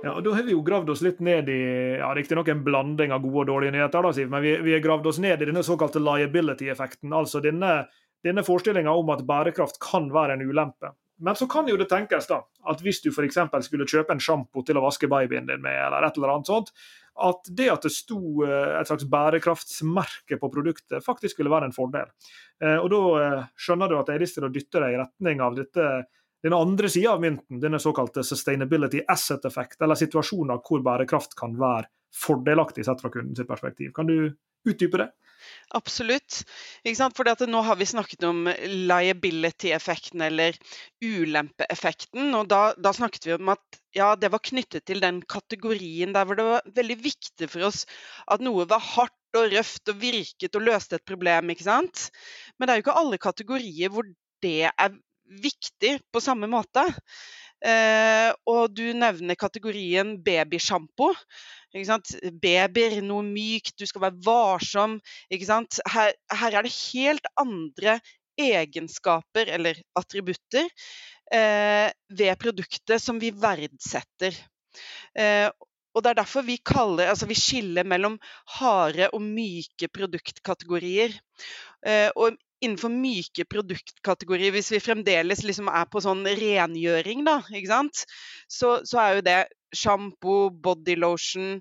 [0.02, 1.60] Ja, og Da har vi jo gravd oss litt ned i
[1.98, 4.84] ja, riktignok en blanding av gode og dårlige nyheter, da, Siv, men vi, vi har
[4.84, 7.12] gravd oss ned i denne såkalte liability-effekten.
[7.16, 7.84] Altså denne,
[8.24, 10.94] denne forestillinga om at bærekraft kan være en ulempe.
[11.20, 12.40] Men så kan jo det tenkes da,
[12.72, 13.38] at hvis du f.eks.
[13.66, 16.72] skulle kjøpe en sjampo til å vaske babyen din med, eller et eller annet sånt,
[17.20, 21.76] at det at det sto eh, et slags bærekraftsmerke på produktet, faktisk ville være en
[21.76, 22.08] fordel.
[22.62, 25.00] Eh, og Da eh, skjønner du at jeg har lyst til å dytte deg i
[25.02, 25.90] retning av dette
[26.40, 31.52] den andre sida av mynten, denne såkalte sustainability asset effect, eller situasjoner hvor bærekraft kan
[31.60, 33.92] være fordelaktig sett fra kundens perspektiv.
[33.96, 34.32] Kan du
[34.64, 35.10] utdype det?
[35.76, 36.40] Absolutt.
[36.82, 38.48] For nå har vi snakket om
[38.90, 40.56] liability-effekten, eller
[41.04, 42.32] ulempeeffekten.
[42.38, 46.26] Og da, da, snakket vi om at ja, det var knyttet til den kategorien der
[46.26, 47.84] hvor det var veldig viktig for oss
[48.30, 51.50] at noe var hardt og røft og virket og løste et problem.
[51.50, 52.08] ikke sant?
[52.58, 54.06] Men det er jo ikke alle kategorier hvor
[54.42, 54.98] det er
[55.30, 56.82] viktig på samme måte.
[57.60, 61.12] Eh, og du nevner kategorien babysjampo.
[61.70, 64.98] Babyer, noe mykt, du skal være varsom.
[65.30, 68.00] Her, her, er det helt andre
[68.40, 70.66] egenskaper eller attributter
[71.34, 74.36] eh, ved produktet som vi verdsetter.
[75.18, 75.48] Eh,
[75.90, 78.14] og Det er derfor vi, kaller, altså vi skiller mellom
[78.58, 81.16] harde og myke produktkategorier.
[81.86, 87.38] Eh, og innenfor myke produktkategorier, hvis vi fremdeles liksom er på sånn rengjøring, da,
[88.48, 89.38] så, så, er jo det
[89.76, 91.60] sjampo, bodylotion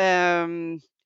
[0.00, 0.58] um,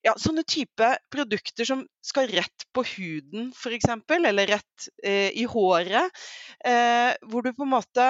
[0.05, 6.21] ja, sånne type produkter som skal rett på huden, f.eks., eller rett eh, i håret.
[6.65, 8.05] Eh, hvor du på en måte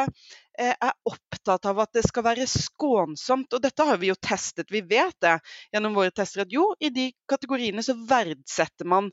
[0.59, 3.57] eh, er opptatt av at det skal være skånsomt.
[3.57, 5.39] Og dette har vi jo testet, vi vet det
[5.73, 9.09] gjennom våre tester at jo, i de kategoriene så verdsetter man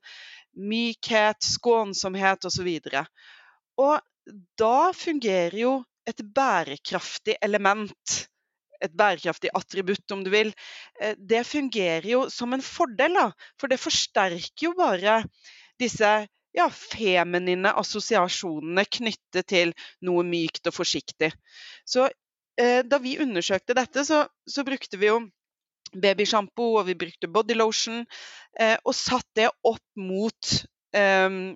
[0.56, 2.70] mykhet, skånsomhet osv.
[2.90, 3.10] Og,
[3.86, 8.16] og da fungerer jo et bærekraftig element
[8.84, 10.52] et bærekraftig attributt, om du vil,
[11.00, 13.16] eh, det fungerer jo som en fordel.
[13.16, 13.30] Da.
[13.60, 15.22] For det forsterker jo bare
[15.80, 16.10] disse
[16.56, 19.74] ja, feminine assosiasjonene knyttet til
[20.06, 21.32] noe mykt og forsiktig.
[21.88, 22.08] Så
[22.60, 25.20] eh, da vi undersøkte dette, så, så brukte vi jo
[25.94, 28.04] babysjampo og vi brukte bodylotion,
[28.60, 30.56] eh, og satt det opp mot
[30.96, 31.54] eh,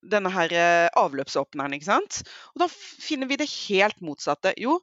[0.00, 1.74] denne her eh, avløpsåpneren.
[1.76, 2.22] ikke sant?
[2.54, 4.54] Og da finner vi det helt motsatte.
[4.60, 4.78] Jo,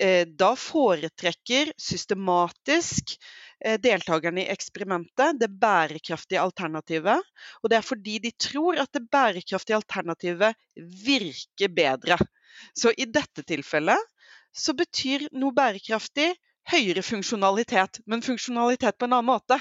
[0.00, 3.16] eh, da foretrekker systematisk
[3.64, 7.32] eh, deltakerne i eksperimentet det bærekraftige alternativet.
[7.62, 10.58] Og det er fordi de tror at det bærekraftige alternativet
[11.06, 12.20] virker bedre.
[12.76, 14.10] Så i dette tilfellet
[14.52, 16.34] så betyr noe bærekraftig
[16.70, 19.58] høyere funksjonalitet, men funksjonalitet på en annen måte.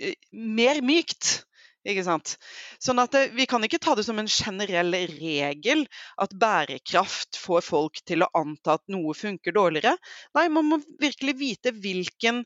[0.00, 1.44] Eh, mer mykt.
[1.88, 2.34] Ikke sant?
[2.82, 5.86] Sånn at det, Vi kan ikke ta det som en generell regel
[6.20, 9.94] at bærekraft får folk til å anta at noe funker dårligere.
[10.36, 12.42] Nei, man må virkelig vite hvilken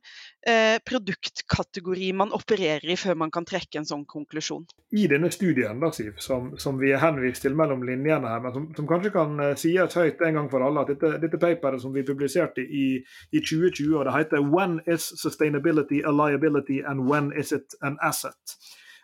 [0.46, 4.68] eh, produktkategori man opererer i før man kan trekke en sånn konklusjon.
[4.94, 8.54] I denne studien da, Siv, som, som vi er henvist til mellom linjene her, men
[8.54, 11.82] som, som kanskje kan uh, sies høyt en gang for alle, at dette, dette paperet
[11.82, 12.86] som vi publiserte i,
[13.34, 17.98] i 2020, og det heter 'When is sustainability a liability and when is it an
[17.98, 18.58] asset'?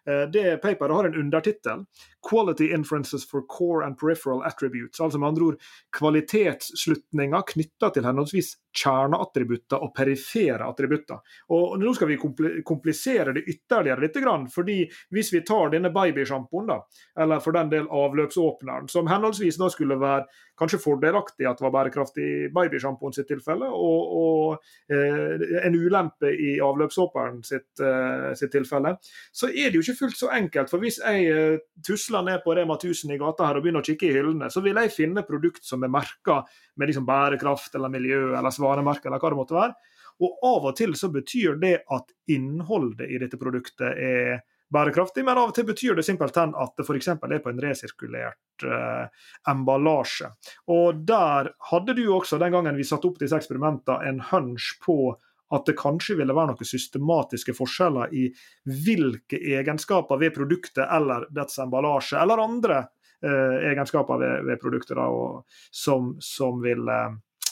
[0.08, 1.84] Eh, det paperet har en undertittel
[2.22, 5.00] 'Quality Inferences for Core and Peripheral Attributes'.
[5.00, 5.60] Altså med andre ord
[5.96, 11.18] kvalitetsslutninger knytta til henholdsvis kjerneattributter og perifere attributter.
[11.50, 12.18] Og Nå skal vi
[12.66, 14.18] komplisere det ytterligere litt,
[14.54, 16.70] fordi hvis vi tar denne babysjampoen,
[17.18, 20.28] eller for den del avløpsåpneren, som henholdsvis da skulle være
[20.60, 26.30] kanskje fordelaktig at det var bærekraftig i babysjampoen sitt tilfelle, og, og eh, en ulempe
[26.30, 28.96] i avløpsåpneren sitt, eh, sitt, tilfelle,
[29.32, 30.70] så er det jo ikke fullt så enkelt.
[30.70, 33.86] For hvis jeg eh, tusler ned på Rema 1000 i gata her og begynner å
[33.86, 36.40] kikke i hyllene, så vil jeg finne produkt som er merka
[36.76, 39.96] med liksom bærekraft eller miljø eller svanemerke eller hva det måtte være.
[40.20, 45.38] Og av og til så betyr det at innholdet i dette produktet er bærekraftig, men
[45.38, 47.08] av og til betyr det simpelthen at det f.eks.
[47.14, 50.30] er på en resirkulert eh, emballasje.
[50.70, 55.16] Og der hadde du også, den gangen vi satte opp disse eksperimentene, en hunch på
[55.50, 58.26] at det kanskje ville være noen systematiske forskjeller i
[58.70, 62.78] hvilke egenskaper ved produktet eller dets emballasje, eller andre
[63.24, 66.98] eh, egenskaper ved, ved produktet da, og, som, som ville,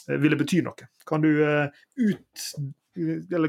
[0.06, 0.90] eh, ville, bety noe.
[1.08, 2.46] Kan du, eh, ut,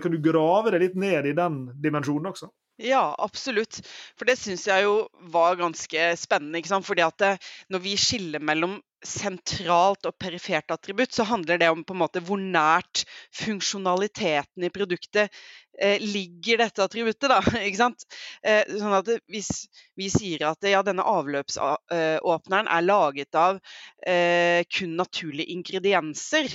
[0.01, 2.51] kan du grave det litt ned i den dimensjonen også?
[2.79, 3.81] Ja, absolutt.
[4.15, 5.01] For det syns jeg jo
[5.33, 6.61] var ganske spennende.
[6.61, 6.87] ikke sant?
[6.87, 7.33] Fordi at det,
[7.67, 12.23] når vi skiller mellom sentralt og perifert attributt, så handler det om på en måte
[12.23, 13.03] hvor nært
[13.35, 15.35] funksjonaliteten i produktet
[15.79, 17.27] eh, ligger dette attributtet.
[17.31, 18.07] da, ikke sant?
[18.43, 19.51] Eh, sånn at Hvis
[19.99, 23.59] vi sier at ja, denne avløpsåpneren er laget av
[24.07, 26.51] eh, kun naturlige ingredienser,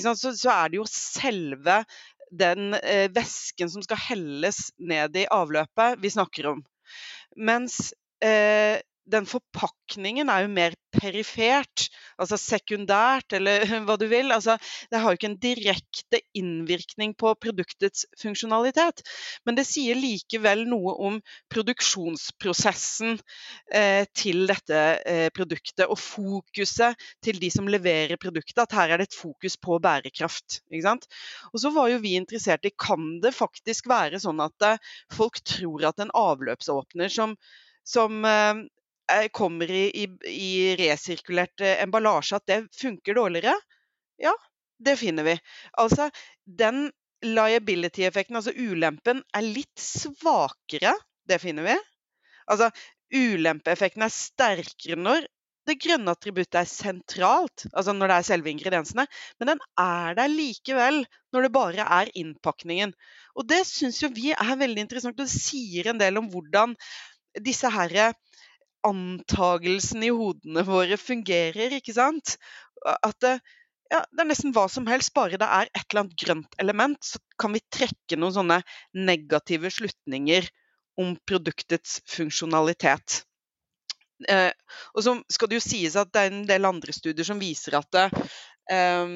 [0.00, 1.82] så, så, er det jo selve
[2.30, 6.62] den eh, væsken som skal helles ned i avløpet vi snakker om.
[7.36, 7.92] Mens
[8.24, 11.88] eh, den forpakningen er jo mer perifert,
[12.20, 14.32] altså sekundært, eller hva du vil.
[14.34, 14.56] Altså,
[14.90, 19.02] det har jo ikke en direkte innvirkning på produktets funksjonalitet.
[19.46, 21.20] Men det sier likevel noe om
[21.52, 23.18] produksjonsprosessen
[23.74, 28.64] eh, til dette eh, produktet, og fokuset til de som leverer produktet.
[28.64, 30.60] At her er det et fokus på bærekraft.
[31.52, 35.40] Og så var jo vi interessert i kan det faktisk være sånn at eh, folk
[35.46, 37.36] tror at en avløpsåpner som
[37.88, 38.54] som eh,
[39.32, 43.54] kommer i, i, i resirkulert eh, emballasje, at det funker dårligere?
[44.20, 44.34] Ja,
[44.84, 45.36] det finner vi.
[45.80, 46.10] Altså,
[46.44, 46.88] den
[47.24, 50.94] liability-effekten, altså ulempen, er litt svakere.
[51.28, 51.78] Det finner vi.
[52.48, 52.70] Altså,
[53.14, 55.26] ulempeeffekten er sterkere når
[55.68, 59.04] det grønne attributtet er sentralt, altså når det er selve ingrediensene,
[59.40, 61.02] men den er der likevel
[61.34, 62.94] når det bare er innpakningen.
[63.36, 66.72] Og det syns jo vi er veldig interessant, og det sier en del om hvordan
[67.44, 68.12] disse herre
[68.88, 72.36] antagelsen i hodene våre fungerer, ikke sant?
[72.86, 73.38] At det,
[73.92, 76.98] ja, det er nesten hva som helst, bare det er et eller annet grønt element,
[77.04, 78.60] så kan vi trekke noen sånne
[78.96, 80.48] negative slutninger
[80.98, 83.22] om produktets funksjonalitet.
[84.28, 84.50] Eh,
[84.98, 87.78] og så skal det jo sies at det er en del andre studier som viser
[87.78, 88.08] at det,
[88.74, 89.12] eh,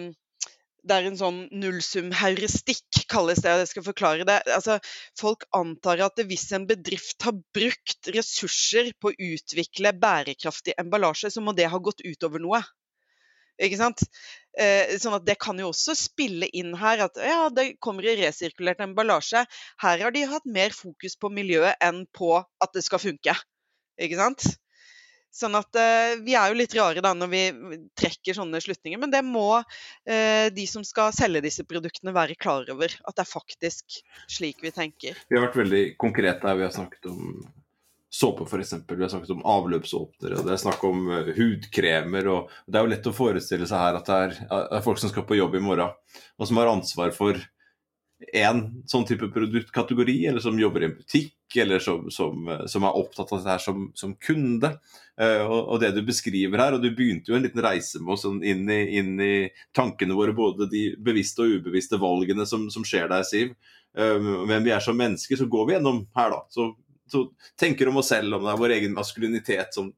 [0.82, 3.54] det er en sånn nullsumheuristikk, kalles det.
[3.62, 4.38] Jeg skal forklare det.
[4.50, 4.78] Altså,
[5.18, 11.44] folk antar at hvis en bedrift har brukt ressurser på å utvikle bærekraftig emballasje, så
[11.44, 12.62] må det ha gått utover noe.
[13.62, 14.02] Ikke sant?
[14.58, 18.16] Eh, sånn at Det kan jo også spille inn her at ja, det kommer i
[18.18, 19.44] resirkulert emballasje.
[19.84, 23.36] Her har de hatt mer fokus på miljøet enn på at det skal funke.
[24.02, 24.48] Ikke sant?
[25.32, 27.42] Sånn at eh, Vi er jo litt rare da når vi
[27.98, 32.68] trekker sånne slutninger, men det må eh, de som skal selge disse produktene være klar
[32.72, 32.92] over.
[33.08, 35.16] At det er faktisk slik vi tenker.
[35.28, 36.60] Vi har vært veldig konkrete her.
[36.60, 37.42] Vi har snakket om
[38.12, 38.74] såpe f.eks.
[38.88, 42.28] Vi har snakket om avløpsåpnere, det er snakk om uh, hudkremer.
[42.28, 44.36] og Det er jo lett å forestille seg her at det er,
[44.76, 45.94] er folk som skal på jobb i morgen,
[46.36, 47.40] og som har ansvar for
[48.32, 52.98] én sånn type produktkategori, eller som jobber i en butikk, eller som, som, som er
[52.98, 54.72] opptatt av dette her som, som kunde.
[55.20, 58.14] Uh, og, og, det du beskriver her, og du begynte jo en liten reise med
[58.14, 59.34] oss inn, inn, i
[59.76, 63.52] tankene våre, både de bevisste og ubevisste valgene som, skjer der, Siv.
[63.98, 66.40] Uh, men vi er som mennesker, så går vi gjennom her, da.
[66.52, 66.70] Så,
[67.12, 67.26] så
[67.60, 69.92] tenker om oss selv, om det er vår egen maskulinitet som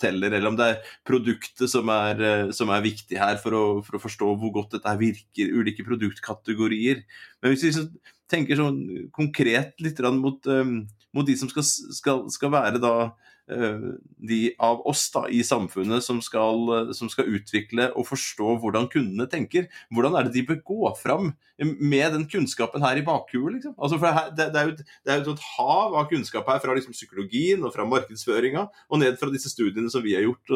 [0.00, 3.64] teller, eller om det er produktet som er, eh, som er viktig her for å,
[3.86, 7.04] for å, forstå hvor godt dette virker, ulike produktkategorier.
[7.42, 7.86] Men hvis vi
[8.30, 8.80] tenker sånn
[9.14, 10.80] konkret litt mot, um,
[11.14, 16.02] mot de som skal, skal, skal være da Eh, de av oss da, i samfunnet
[16.02, 19.68] som skal, som skal, utvikle og forstå hvordan kundene tenker.
[19.94, 21.30] Hvordan er det de bør gå fram
[21.62, 23.56] med den kunnskapen her i bakhuet?
[23.56, 23.76] Liksom?
[23.78, 26.96] Altså det, det, er jo, det, er jo, et hav av kunnskap her fra liksom
[26.96, 30.54] psykologien og fra markedsføringa og ned fra disse studiene som vi har gjort.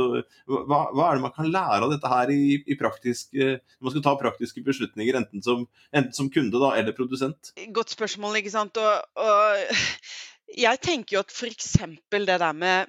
[0.50, 3.94] Hva, hva, er det man kan lære av dette her i, i praktisk, når man
[3.94, 7.55] skal ta praktiske beslutninger, enten som, enten som kunde da, eller produsent?
[7.70, 8.83] Godt spørsmål, ikke sant.
[8.83, 9.79] og, og
[10.58, 11.78] jeg tenker jo at f.eks.
[12.12, 12.86] det der med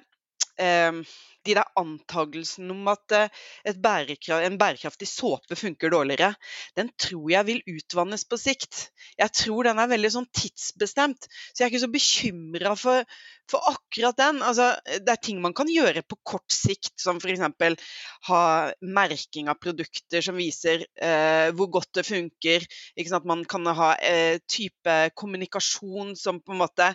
[0.60, 1.04] eh,
[1.46, 6.32] de der antagelsene om at eh, bærekraft, en bærekraftig såpe funker dårligere,
[6.78, 8.88] den tror jeg vil utvannes på sikt.
[9.18, 11.28] Jeg tror den er veldig sånn tidsbestemt.
[11.28, 13.06] Så jeg er ikke så bekymra for,
[13.50, 14.42] for, akkurat den.
[14.46, 17.42] Altså, det er ting man kan gjøre på kort sikt, som f.eks.
[18.28, 18.42] ha
[18.82, 22.68] merking av produkter som viser eh, hvor godt det funker.
[23.26, 26.92] Man kan ha eh, type kommunikasjon som på en måte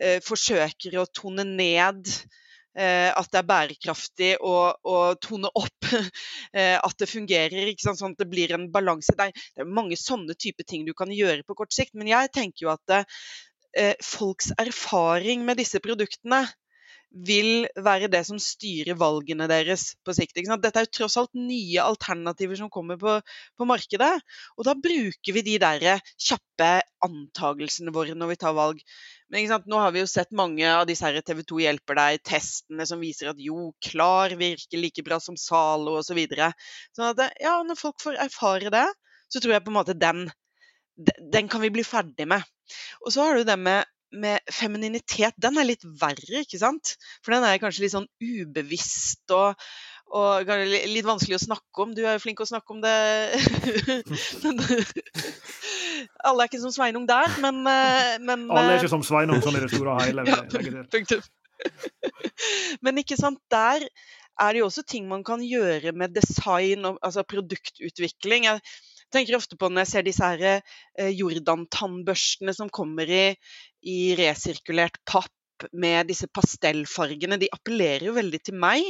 [0.00, 2.08] eh, forsøker å tone ned
[2.78, 5.88] at det er bærekraftig å, å tone opp
[6.58, 7.72] eh, at det fungerer.
[7.82, 9.16] Sånn at det blir en balanse.
[9.18, 11.96] Det er, mange sånne type ting du kan gjøre på kort sikt.
[11.98, 13.02] Men jeg tenker jo at det,
[14.02, 16.46] folks erfaring med disse produktene
[17.08, 20.36] vil være det som styrer valgene deres på sikt.
[20.36, 23.18] Dette er jo tross alt nye alternativer som kommer på,
[23.56, 24.12] på markedet.
[24.56, 26.70] Og da bruker vi de der kjappe
[27.04, 28.82] antagelsene våre når vi tar valg.
[29.32, 33.02] Men nå har vi jo sett mange av disse her TV 2 hjelper deg-testene som
[33.02, 36.12] viser at jo, Klar virker like bra som Zalo osv.
[36.12, 36.52] Så videre.
[36.96, 38.86] sånn at ja, når folk får erfare det,
[39.28, 40.24] så tror jeg på en måte den,
[40.96, 42.46] den kan vi bli ferdig med.
[43.04, 43.84] Og så har du det med
[44.16, 46.94] med femininitet, den er litt verre, ikke sant?
[47.20, 49.54] For den er kanskje litt sånn ubevisst og,
[50.16, 50.48] og
[50.88, 51.94] litt vanskelig å snakke om.
[51.96, 52.96] Du er jo flink å snakke om det.
[56.28, 59.58] Alle er ikke som Sveinung der, men, eh, men Alle er ikke som Sveinung sånn
[59.58, 60.24] i det store og hele.
[60.28, 61.20] Ja,
[62.86, 63.82] men ikke sant, der
[64.38, 68.46] er det jo også ting man kan gjøre med design, og, altså produktutvikling.
[68.46, 68.62] Jeg
[69.14, 73.24] tenker ofte på når jeg ser disse her eh, Jordan-tannbørstene som kommer i,
[73.82, 75.34] i resirkulert papp
[75.74, 77.40] med disse pastellfargene.
[77.42, 78.86] De appellerer jo veldig til meg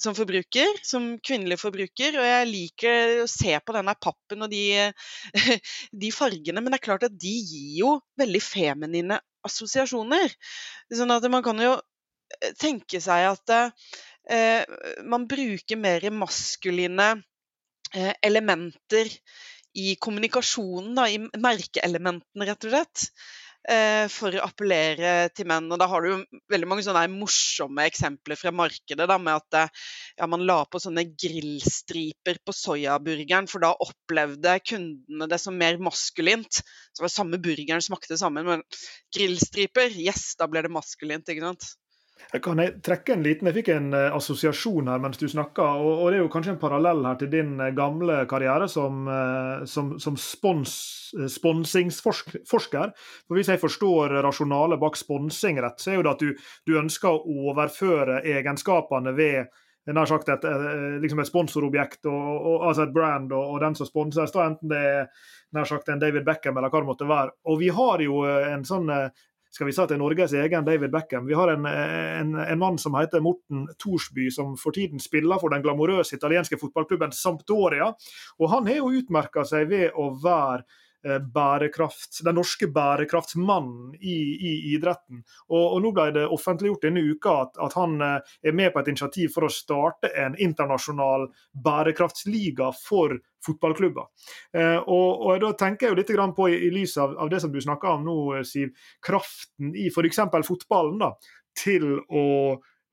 [0.00, 2.18] som forbruker, som kvinnelig forbruker.
[2.20, 4.90] Og jeg liker å se på denne pappen og de,
[6.04, 6.62] de, fargene.
[6.62, 10.32] Men det er klart at de gir jo veldig feminine assosiasjoner.
[10.94, 14.64] Sånn at man kan jo eh, tenke seg at eh,
[15.04, 17.14] man bruker mer maskuline
[17.94, 19.06] Eh, elementer
[19.78, 23.04] i kommunikasjonen, da, i merkeelementene, rett og slett.
[23.64, 25.70] Eh, for å appellere til menn.
[25.72, 29.06] Og da har du veldig mange sånne morsomme eksempler fra markedet.
[29.08, 29.84] Da, med at eh,
[30.20, 35.80] ja, man la på sånne grillstriper på soyaburgeren, for da opplevde kundene det som mer
[35.80, 36.60] maskulint.
[36.92, 38.66] Så var det samme burgeren smakte sammen, men
[39.16, 41.32] grillstriper, yes, da ble det maskulint.
[41.32, 41.72] ikke sant?
[42.42, 45.66] Kan jeg trekke en liten Jeg fikk en uh, assosiasjon her mens du snakka.
[45.80, 49.04] Og, og, det er jo kanskje en parallell her til din uh, gamle karriere som,
[49.08, 50.74] uh, som, som spons,
[51.36, 52.94] sponsingsforsker.
[53.28, 56.78] For Hvis jeg forstår rasjonalet bak sponsing rett, så er jo det at du, du
[56.80, 59.52] ønsker å overføre egenskapene ved
[59.92, 60.44] nær sagt et,
[61.02, 64.70] liksom et sponsorobjekt, og, og, altså et brand, og, og den som sponses, da, enten
[64.72, 65.10] det er
[65.52, 67.34] nær sagt en David Beckham eller hva det måtte være.
[67.52, 68.88] Og vi har jo en sånn
[69.54, 71.28] skal vi si at det er Norges egen David Beckham.
[71.30, 75.54] Vi har en, en, en mann som heter Morten Thorsby, som for tiden spiller for
[75.54, 77.92] den glamorøse italienske fotballklubben Sampdoria.
[78.42, 80.64] Og han har jo utmerka seg ved å være
[81.34, 85.22] bærekraft, den norske bærekraftsmannen i, i idretten.
[85.50, 88.80] Og, og, Nå ble det offentliggjort denne uka at, at, han eh, er med på
[88.80, 91.28] et initiativ for å starte en internasjonal
[91.64, 94.10] bærekraftsliga for fotballklubber.
[94.56, 97.42] Eh, og, og, Da tenker jeg jo litt på, i, i lys av, av, det
[97.44, 98.72] som du snakker om nå, Siv,
[99.04, 100.22] kraften i f.eks.
[100.48, 101.14] fotballen da,
[101.58, 102.24] til å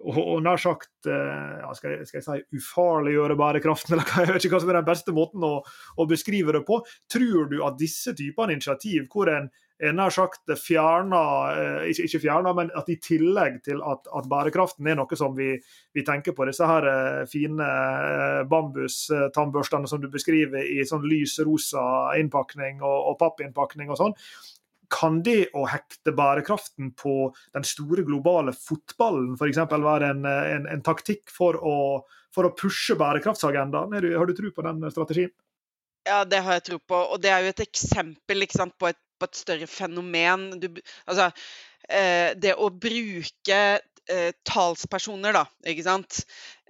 [0.02, 4.47] og, nær sagt eh, ja, skal, jeg, skal, jeg, si ufarliggjøre bærekraften, eller jeg vet
[4.47, 5.56] ikke hva som er den beste måten å,
[5.97, 6.82] å, beskrive det på.
[7.12, 9.52] Tror du at disse typene initiativ, hvor en
[9.97, 11.22] nær sagt fjerna
[11.58, 15.34] eh, ikke, ikke fjerna, men at i tillegg til at, at bærekraften er noe som
[15.38, 15.56] vi,
[15.95, 21.39] vi tenker på, disse her eh, fine eh, bambustannbørstene som du beskriver i sånn lys
[21.47, 21.84] rosa
[22.22, 24.18] innpakning og, og pappinnpakning og sånn,
[24.92, 29.62] kan det å hekte bærekraften på den store globale fotballen f.eks.
[29.72, 31.78] være en, en, en, taktikk for å,
[32.36, 33.96] for å pushe bærekraftsagendaen?
[33.96, 35.34] Har du tro på den strategien?
[36.08, 36.98] Ja, det har jeg tro på.
[37.14, 40.50] Og det er jo et eksempel sant, på, et, på, et, større fenomen.
[40.62, 40.68] Du,
[41.06, 41.30] altså,
[41.88, 43.62] eh, det å bruke
[44.12, 46.22] eh, talspersoner, da, ikke sant.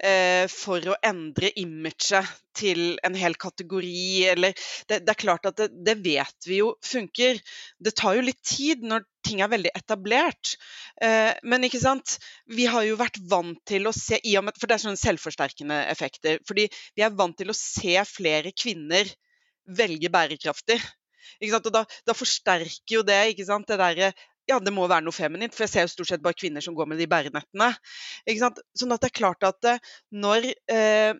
[0.01, 4.55] Eh, for å endre imaget til en hel kategori, eller
[4.89, 7.39] Det, det er klart at det, det, vet vi jo funker.
[7.79, 10.55] Det tar jo litt tid når ting er veldig etablert.
[11.01, 12.17] Eh, men ikke sant,
[12.49, 16.41] vi har jo vært vant til å se For det er sånne selvforsterkende effekter.
[16.47, 19.05] Fordi vi er vant til å se flere kvinner
[19.69, 20.81] velge bærekraftig.
[21.41, 21.69] Ikke sant?
[21.73, 23.69] Da, da forsterker jo det ikke sant?
[23.69, 24.17] det der,
[24.51, 26.75] ja, det må være noe feminint, for jeg ser jo stort sett bare kvinner som
[26.77, 27.71] går med de bærenettene.
[28.25, 28.61] Ikke sant?
[28.77, 29.93] Sånn at det er klart at eh,
[30.23, 31.13] når eh,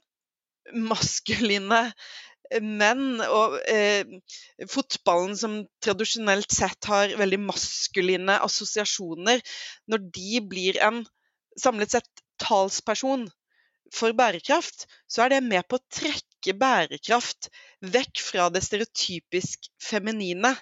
[0.91, 1.82] maskuline
[2.51, 4.17] eh, menn og eh,
[4.69, 9.43] fotballen som tradisjonelt sett har veldig maskuline assosiasjoner,
[9.91, 11.03] når de blir en
[11.59, 13.27] samlet sett talsperson
[13.91, 17.51] for bærekraft, så er det med på å trekke bærekraft
[17.84, 20.53] vekk fra det stereotypisk feminine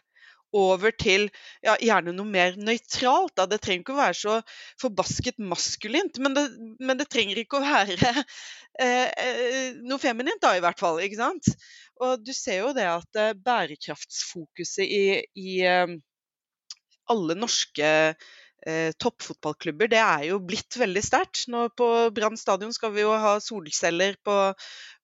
[0.56, 1.28] over til
[1.66, 3.36] ja, gjerne noe mer nøytralt.
[3.38, 3.46] Da.
[3.50, 4.38] Det trenger ikke å være så
[4.82, 6.46] forbasket maskulint, men det,
[6.80, 8.14] men det trenger ikke å være
[8.84, 11.02] eh, eh, noe feminint, da i hvert fall.
[11.04, 11.54] ikke sant?
[12.00, 15.04] Og du ser jo det at eh, bærekraftsfokuset i,
[15.40, 15.98] i eh,
[17.10, 17.90] alle norske
[18.66, 21.48] eh, toppfotballklubber, det er jo blitt veldig sterkt.
[21.52, 24.38] Nå på Brann stadion skal vi jo ha solceller på,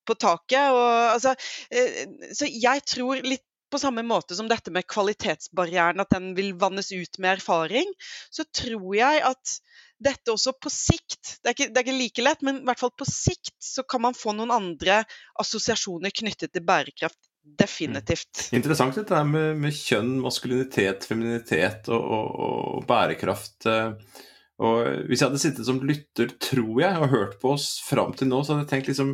[0.05, 0.71] på taket.
[0.71, 1.35] Og, altså,
[1.73, 3.45] eh, så jeg tror litt
[3.75, 7.91] på samme måte som dette med kvalitetsbarrieren, at den vil vannes ut med erfaring,
[8.33, 9.59] så tror jeg at
[10.05, 12.81] dette også på sikt det er, ikke, det er ikke like lett, men i hvert
[12.81, 15.03] fall på sikt så kan man få noen andre
[15.41, 17.19] assosiasjoner knyttet til bærekraft.
[17.45, 18.47] Definitivt.
[18.49, 18.55] Mm.
[18.57, 22.31] Interessant dette med, med, kjønn, maskulinitet, femininitet og, og,
[22.79, 23.67] og bærekraft.
[23.69, 24.23] Eh,
[24.65, 28.31] og Hvis jeg hadde sittet som lytter, tror jeg, og hørt på oss fram til
[28.31, 29.13] nå, så hadde jeg tenkt liksom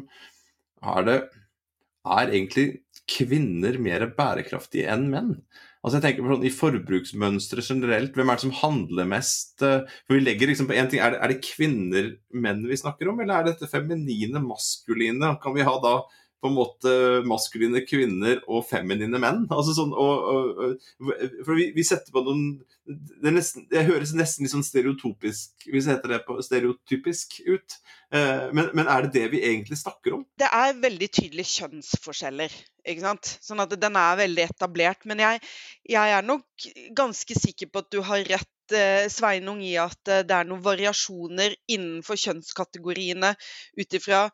[0.96, 1.18] Er det
[2.06, 2.68] Er egentlig
[3.12, 5.36] kvinner mer bærekraftige enn menn?
[5.82, 9.56] Altså jeg tenker på sånn, I forbruksmønstre generelt, hvem er det som handler mest?
[9.66, 12.78] Eh, for vi legger liksom på en ting, Er det, er det kvinner, menn vi
[12.78, 15.34] snakker om, eller er det dette feminine, maskuline?
[15.42, 15.96] Kan vi ha da
[16.42, 16.92] på en måte
[17.30, 19.44] maskuline kvinner og feminine menn.
[19.54, 20.86] Altså sånn, og, og,
[21.46, 22.46] for vi, vi, setter på noen
[22.82, 27.78] Det, nesten, det høres nesten litt sånn stereotypisk hvis det heter det på, stereotypisk ut.
[28.12, 30.24] Eh, men, men, er det det vi egentlig snakker om?
[30.42, 32.56] Det er veldig tydelige kjønnsforskjeller.
[32.84, 33.36] ikke sant?
[33.46, 35.06] Sånn at den er veldig etablert.
[35.10, 35.44] Men jeg,
[35.94, 40.26] jeg er nok ganske sikker på at du har rett eh, Sveinung i at eh,
[40.26, 43.36] det er noen variasjoner innenfor kjønnskategoriene
[43.78, 44.26] ut ifra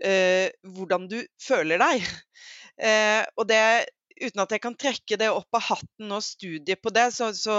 [0.00, 2.04] hvordan du føler deg.
[2.74, 3.86] Eh, og det,
[4.18, 7.58] uten at jeg kan trekke det opp av hatten og studie på det, så, så,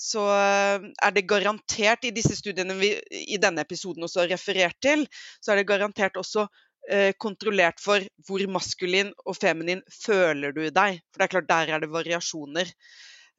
[0.00, 2.92] så, eh, er det garantert i disse studiene vi
[3.24, 5.06] i denne episoden også har referert til,
[5.42, 6.46] så er det garantert også
[6.90, 11.00] eh, kontrollert for hvor maskulin og feminin føler du deg.
[11.10, 12.70] For det er klart, der er det variasjoner.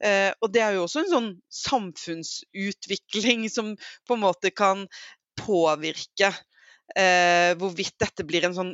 [0.04, 1.30] Eh, og det er jo også en sånn
[1.64, 4.84] samfunnsutvikling som på en måte kan
[5.40, 6.42] påvirke eh,
[6.94, 8.72] hvorvidt dette blir en sånn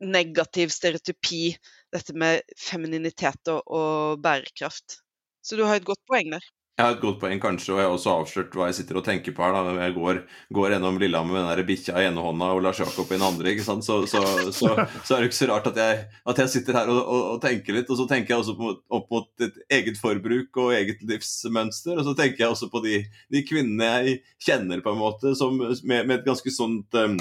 [0.00, 1.54] negativ stereotypi,
[1.92, 5.00] dette med femininitet og, og bærekraft.
[5.44, 6.44] Så du har et godt poeng der.
[6.80, 9.02] Jeg har et godt poeng, kanskje, og jeg har også avslørt hva jeg sitter og
[9.04, 9.52] tenker på her.
[9.52, 9.72] da.
[9.82, 10.20] Jeg går,
[10.56, 13.50] går gjennom Lillehammer med den bikkja i ene hånda og Lars Jakob i den andre.
[13.52, 13.84] ikke sant?
[13.84, 14.70] Så, så, så,
[15.04, 15.98] så, er det ikke så rart at jeg,
[16.32, 17.90] at jeg sitter her og, og, og, tenker litt.
[17.92, 22.00] Og så tenker jeg også på, opp mot et eget forbruk og eget livsmønster.
[22.00, 24.16] Og så tenker jeg også på de, de kvinnene jeg
[24.46, 27.18] kjenner, på en måte, som, med, med et ganske sånt um,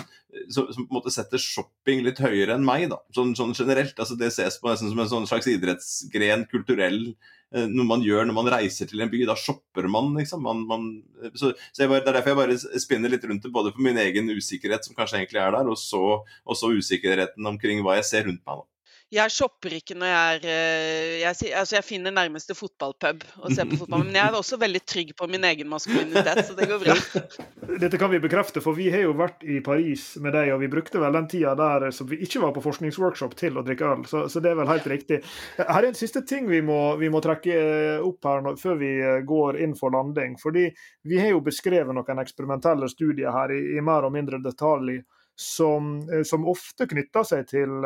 [0.48, 3.02] som, som, på en måte setter shopping litt høyere enn meg, da.
[3.18, 4.00] Sånn, sånn generelt.
[4.00, 7.10] altså Det ses på nesten som en sånn slags idrettsgren, kulturell
[7.50, 9.24] noe man gjør når man reiser til en by.
[9.30, 10.44] Da shopper man, liksom.
[10.46, 10.90] Man, man,
[11.34, 13.98] så, så bare, det er derfor jeg bare spinner litt rundt det, både for min
[14.02, 18.10] egen usikkerhet, som kanskje egentlig er der, og så, og så usikkerheten omkring hva jeg
[18.12, 18.62] ser rundt meg.
[18.62, 18.70] da.
[19.10, 23.66] Jeg shopper ikke når jeg er eh, jeg, altså jeg finner nærmeste fotballpub og ser
[23.66, 24.04] på fotball.
[24.06, 26.98] Men jeg er også veldig trygg på min egen maskulinitet, så det går bra.
[27.78, 30.70] Dette kan vi bekrefte, for vi har jo vært i Paris med deg, og vi
[30.72, 34.06] brukte vel den tida der som vi ikke var på forskningsworkshop til å drikke øl,
[34.10, 35.20] så, så det er vel helt riktig.
[35.60, 38.80] Her er en siste ting vi må, vi må trekke eh, opp her nå, før
[38.82, 40.40] vi eh, går inn for landing.
[40.42, 40.66] fordi
[41.06, 45.02] vi har jo beskrevet noen eksperimentelle studier her i, i mer og mindre detalj
[45.40, 47.86] som, som ofte knytter seg til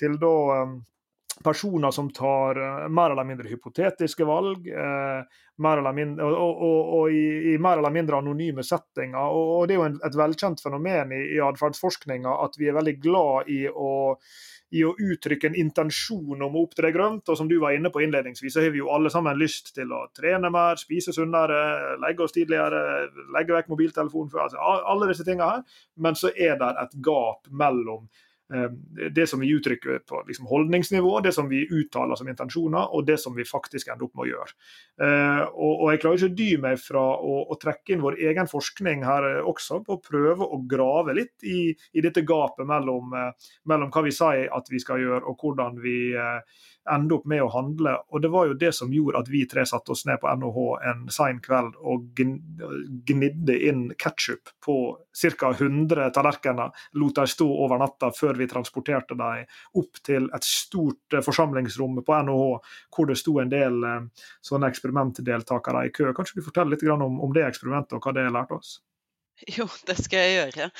[0.00, 0.36] til da
[1.44, 4.68] personer som tar uh, mer eller mindre hypotetiske valg,
[5.60, 9.34] eller mindre, og, og, og i, i, mer eller mindre anonyme settinger.
[9.34, 12.94] Og, Det er jo en, et velkjent fenomen i, i atferdsforskninga at vi er veldig
[13.02, 13.90] glad i å,
[14.72, 17.28] i å uttrykke en intensjon om å opptre grønt.
[17.28, 19.92] Og som du var inne på innledningsvis, så har vi jo alle sammen lyst til
[19.92, 21.60] å trene mer, spise sunnere,
[22.00, 25.84] legge oss tidligere, legge vekk mobiltelefonen, altså, alle disse tingene her.
[26.00, 28.28] Men så er det et gap mellom Eh,
[29.14, 33.18] det som vi uttrykker på liksom holdningsnivå, det som vi uttaler som intensjoner, og det
[33.22, 34.56] som vi faktisk ender opp med å gjøre.
[35.06, 38.50] Eh, og, Jeg klarer ikke å dy meg fra å, å, trekke inn vår egen
[38.50, 43.14] forskning her eh, også, på å prøve å grave litt i, i dette gapet mellom,
[43.70, 45.98] mellom, hva vi sier at vi skal gjøre, og hvordan vi
[46.92, 47.94] ende opp med å handle.
[48.10, 50.58] Og det var jo det som gjorde at vi tre satte oss ned på NHH
[50.90, 54.76] en sein kveld og gnidde inn ketsjup på
[55.22, 55.50] ca.
[55.50, 56.74] 100 tallerkener.
[57.00, 59.46] Lot dem stå over natta før vi transporterte dem
[59.80, 64.70] opp til et stort eh, forsamlingsrom på NHH, hvor det sto en del eh, sånne
[64.70, 66.12] eksperimentdeltakere i kø.
[66.16, 68.78] Kanskje du forteller litt om, om det eksperimentet og hva det lærte oss?
[69.56, 70.70] Jo, det skal jeg gjøre.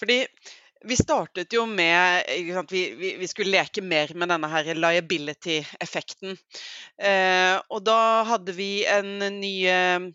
[0.00, 0.18] Fordi
[0.84, 2.24] vi startet jo med
[2.70, 6.38] vi, vi, vi, skulle leke mer med denne her liability-effekten.
[7.00, 10.08] Eh, og da hadde vi en ny eh,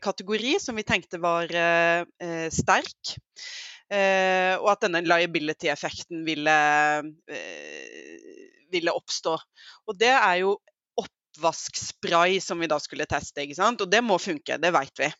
[0.00, 3.14] kategori som vi tenkte var eh, sterk.
[3.90, 6.58] Eh, og at denne liability-effekten ville,
[7.28, 8.34] eh,
[8.72, 9.36] ville oppstå.
[9.90, 10.56] Og det er jo
[11.02, 13.42] oppvaskspray som vi da skulle teste.
[13.42, 13.82] ikke sant?
[13.82, 15.10] Og det må funke, det vet vi.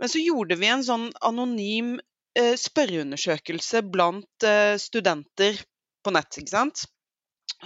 [0.00, 1.98] Men så gjorde vi en sånn anonym
[2.38, 5.58] spørreundersøkelse blant eh, studenter
[6.04, 6.38] på nett.
[6.38, 6.84] ikke sant?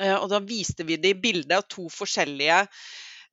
[0.00, 2.62] Eh, og da viste vi de bildet av to forskjellige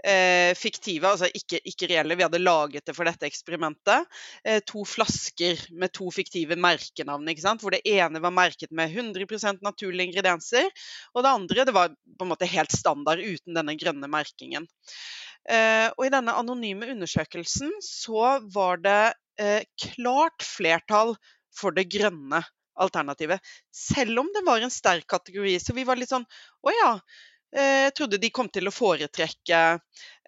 [0.05, 2.17] eh, fiktive, altså ikke, ikke, reelle.
[2.17, 4.09] Vi hadde laget det for dette eksperimentet.
[4.45, 7.29] Eh, to flasker med to fiktive merkenavn.
[7.32, 7.63] ikke sant?
[7.63, 10.69] Hvor det ene var merket med 100% naturlige ingredienser,
[11.15, 14.69] og det andre det var på en måte helt standard uten denne grønne merkingen.
[15.49, 19.15] Eh, og I denne anonyme undersøkelsen så var det eh,
[19.85, 21.15] klart flertall
[21.55, 22.41] for det grønne
[22.81, 23.41] alternativet.
[23.73, 25.57] Selv om det var en sterk kategori.
[25.59, 26.93] Så vi var litt sånn Å ja.
[27.51, 29.59] Eh, jeg trodde de kom til å foretrekke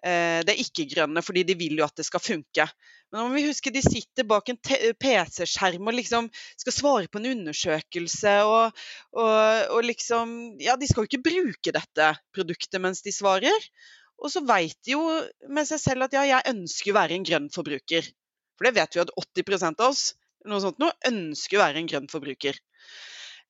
[0.04, 2.66] eh, det ikke-grønne, fordi de vil jo at det skal funke.
[3.14, 6.28] Men om vi husker, de sitter bak en PC-skjerm og liksom
[6.60, 8.34] skal svare på en undersøkelse.
[8.50, 8.84] Og,
[9.16, 9.34] og,
[9.70, 13.70] og, liksom Ja, de skal jo ikke bruke dette produktet mens de svarer.
[14.20, 15.04] Og så veit de jo
[15.50, 18.10] med seg selv at ja, jeg ønsker å være en grønn forbruker.
[18.54, 20.12] For det vet vi at 80% av oss
[20.50, 22.58] noe sånt nå, ønsker å være en grønn forbruker.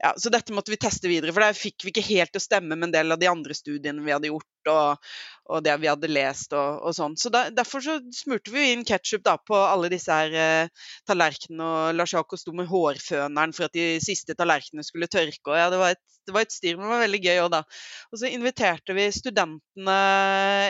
[0.03, 2.43] Ja, så dette måtte vi teste videre, for der fikk vi ikke helt til å
[2.43, 5.13] stemme med en del av de andre studiene vi hadde gjort, og,
[5.55, 7.15] og det vi hadde lest og, og sånn.
[7.21, 12.01] Så der, Derfor så smurte vi inn ketsjup på alle disse her eh, tallerkenene, og
[12.01, 15.47] Lars Jakob sto med hårføneren for at de siste tallerkenene skulle tørke.
[15.47, 17.51] og ja, Det var et, det var et styr, men det var veldig gøy òg,
[17.55, 17.65] da.
[18.11, 19.99] Og så inviterte vi studentene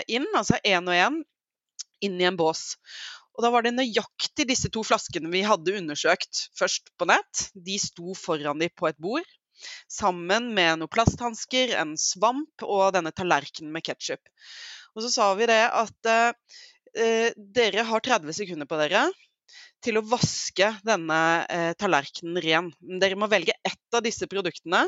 [0.04, 1.22] inn, altså én og én,
[2.04, 2.74] inn i en bås.
[3.34, 7.48] Og da var det nøyaktig disse to flaskene vi hadde undersøkt først på nett.
[7.54, 9.26] De sto foran dem på et bord,
[9.90, 14.22] sammen med noen plasthansker, en svamp og denne tallerkenen med ketsjup.
[14.94, 19.08] Og så sa vi det at eh, dere har 30 sekunder på dere
[19.84, 21.20] til å vaske denne
[21.50, 22.70] eh, tallerkenen ren.
[23.02, 24.86] Dere må velge ett av disse produktene.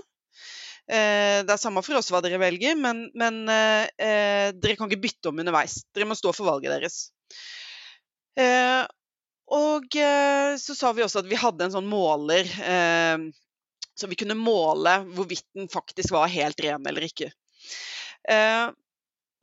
[0.86, 4.86] Eh, det er samme for oss hva dere velger, men, men eh, eh, dere kan
[4.86, 5.80] ikke bytte om underveis.
[5.90, 7.08] Dere må stå for valget deres.
[8.36, 8.84] Eh,
[9.56, 13.26] og eh, så sa vi også at vi hadde en sånn måler, eh,
[13.96, 17.30] så vi kunne måle hvorvidt den faktisk var helt ren eller ikke.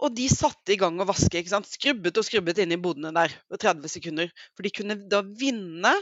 [0.04, 1.40] Og de satte i gang å vaske.
[1.40, 1.70] ikke sant?
[1.70, 4.32] Skrubbet og skrubbet inn i bodene der på 30 sekunder.
[4.54, 5.94] For de kunne da vinne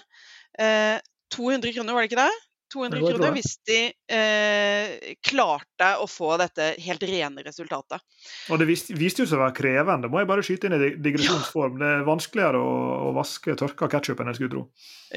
[0.60, 0.98] eh,
[1.36, 2.39] 200 kroner, var det ikke det?
[2.72, 3.80] 200 kroner hvis de
[4.16, 8.04] eh, klarte å få dette helt rene resultatet.
[8.52, 10.92] Og Det viste, viste jo seg å være krevende, må jeg bare skyte inn i
[11.04, 11.78] digresjonsform.
[11.78, 11.84] Ja.
[11.84, 12.74] Det er vanskeligere å,
[13.10, 14.66] å vaske tørka ketsjup enn jeg skulle tro.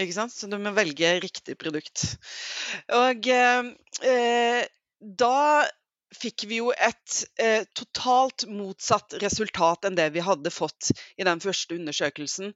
[0.04, 0.34] Ikke sant?
[0.34, 2.08] Så du må velge riktig produkt.
[3.02, 3.74] Og eh,
[4.04, 4.64] eh
[5.04, 5.66] da
[6.14, 11.40] fikk vi jo et eh, totalt motsatt resultat enn det vi hadde fått i den
[11.42, 12.52] første undersøkelsen.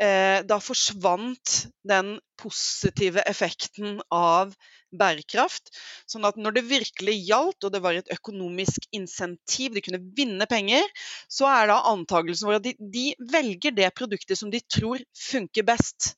[0.00, 4.54] Eh, da forsvant den positive effekten av
[4.94, 5.72] bærekraft.
[6.10, 10.46] Sånn at når det virkelig gjaldt, og det var et økonomisk insentiv, de kunne vinne
[10.50, 10.86] penger,
[11.28, 15.66] så er da antakelsen vår at de, de velger det produktet som de tror funker
[15.66, 16.14] best.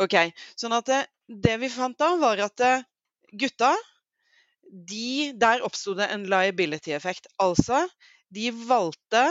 [0.00, 0.14] Ok,
[0.56, 2.86] Sånn at det, det vi fant da, var at eh,
[3.36, 3.74] gutta
[4.70, 7.28] de, der oppsto det en liability-effekt.
[7.42, 7.84] Altså,
[8.34, 9.24] de valgte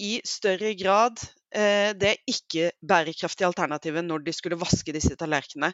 [0.00, 1.20] i større grad
[1.52, 5.72] eh, det ikke-bærekraftige alternativet når de skulle vaske disse tallerkenene.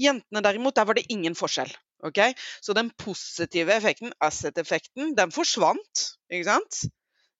[0.00, 1.70] Jentene derimot, der var det ingen forskjell.
[2.06, 2.34] Okay?
[2.62, 6.06] Så den positive effekten, asset-effekten, den forsvant.
[6.32, 6.80] ikke sant?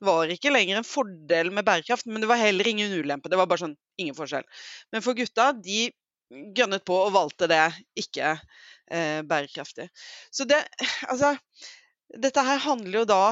[0.01, 3.29] Det var ikke lenger en fordel med bærekraft, men det var heller ingen ulempe.
[3.29, 4.47] Det var bare sånn ingen forskjell.
[4.95, 5.91] Men for gutta, de
[6.57, 7.67] gønnet på og valgte det
[7.99, 8.37] ikke
[8.91, 9.89] eh, bærekraftig.
[10.31, 10.61] Så det
[11.11, 11.37] Altså,
[12.11, 13.25] dette her handler jo da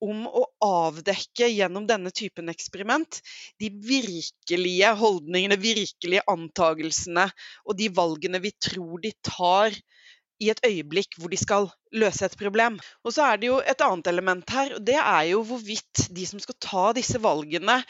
[0.00, 3.20] om å avdekke gjennom denne typen eksperiment
[3.60, 7.26] de virkelige holdningene, virkelige antagelsene
[7.66, 9.76] og de valgene vi tror de tar
[10.40, 12.78] i et øyeblikk hvor de skal løse et problem.
[13.04, 16.26] Og så er det jo et annet element her, og det er jo hvorvidt de
[16.28, 17.80] som skal ta disse valgene,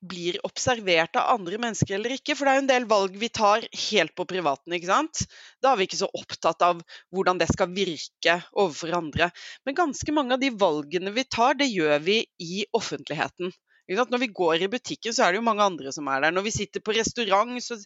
[0.00, 2.36] blir observert av andre mennesker eller ikke.
[2.38, 5.24] For det er jo en del valg vi tar helt på privaten, ikke sant.
[5.62, 6.82] Da er vi ikke så opptatt av
[7.14, 9.30] hvordan det skal virke overfor andre.
[9.66, 13.52] Men ganske mange av de valgene vi tar, det gjør vi i offentligheten.
[13.88, 16.34] Når vi går i butikken, så er det jo mange andre som er der.
[16.36, 17.78] Når vi sitter på restaurant, så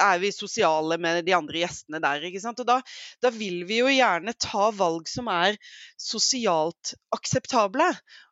[0.00, 2.24] er vi sosiale med de andre gjestene der.
[2.50, 2.80] Og da,
[3.20, 5.58] da vil vi jo gjerne ta valg som er
[6.00, 7.90] sosialt akseptable.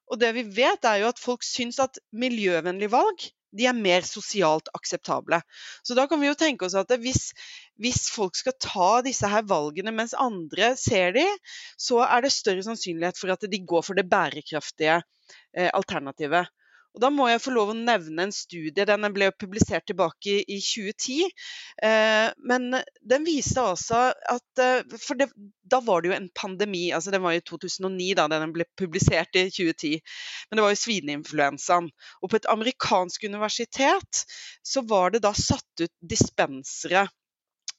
[0.08, 4.04] Og det vi vet, er jo at folk syns at miljøvennlige valg de er mer
[4.04, 5.40] sosialt akseptable.
[5.82, 7.30] Så da kan vi jo tenke oss at hvis,
[7.80, 11.24] hvis, folk skal ta disse her valgene mens andre ser de,
[11.80, 16.52] så er det større sannsynlighet for at de går for det bærekraftige eh, alternativet.
[16.96, 18.86] Og Da må jeg få lov å nevne en studie.
[18.88, 21.28] Den ble publisert tilbake i 2010.
[21.84, 22.80] Eh, men
[23.12, 25.28] den viste altså at eh, For det,
[25.62, 26.88] da var det jo en pandemi.
[26.94, 30.00] altså Den var i 2009 da den ble publisert i 2010.
[30.48, 31.92] Men det var jo svineinfluensaen.
[32.22, 34.24] Og på et amerikansk universitet
[34.66, 37.06] så var det da satt ut dispensere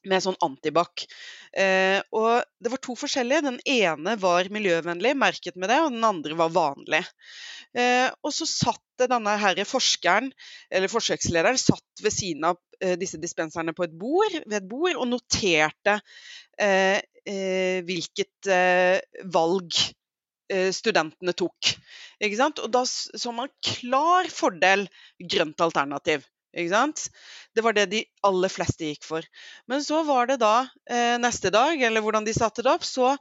[0.08, 1.04] med sånn antibac.
[1.52, 3.46] Eh, og det var to forskjellige.
[3.48, 7.04] Den ene var miljøvennlig, merket med det, og den andre var vanlig.
[7.78, 10.32] Eh, og så satt denne her forskeren,
[10.72, 14.96] eller forsøkslederen, satt ved siden av eh, disse dispenserne på et bord, ved et bord
[14.96, 16.00] og noterte
[16.60, 19.86] eh, eh, hvilket eh, valg
[20.74, 21.76] studentene tok.
[22.26, 24.88] Og da så man klar fordel
[25.22, 26.24] grønt alternativ.
[26.54, 29.26] Det var det de aller fleste gikk for.
[29.70, 33.12] Men så var det da eh, neste dag, eller hvordan de satte det opp, så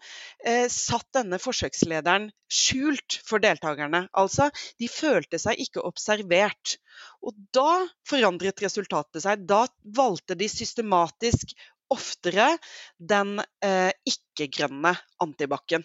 [0.45, 4.07] eh, satt denne forsøkslederen skjult for deltakerne.
[4.17, 4.49] Altså,
[4.81, 6.79] de følte seg ikke observert.
[7.21, 9.45] Og da forandret resultatet seg.
[9.49, 9.67] Da
[9.97, 11.53] valgte de systematisk
[11.93, 12.51] oftere
[12.99, 15.85] den eh, ikke-grønne antibac-en.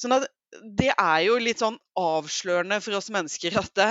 [0.00, 3.88] Sånn at det er jo litt sånn avslørende for oss mennesker at det,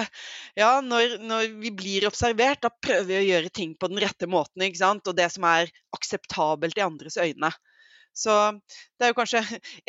[0.59, 4.27] ja, når, når, vi blir observert, da prøver vi å gjøre ting på den rette
[4.27, 4.65] måten.
[4.65, 5.07] ikke sant?
[5.07, 7.51] Og det som er akseptabelt i andres øyne.
[8.19, 8.35] Så
[8.99, 9.43] det er jo kanskje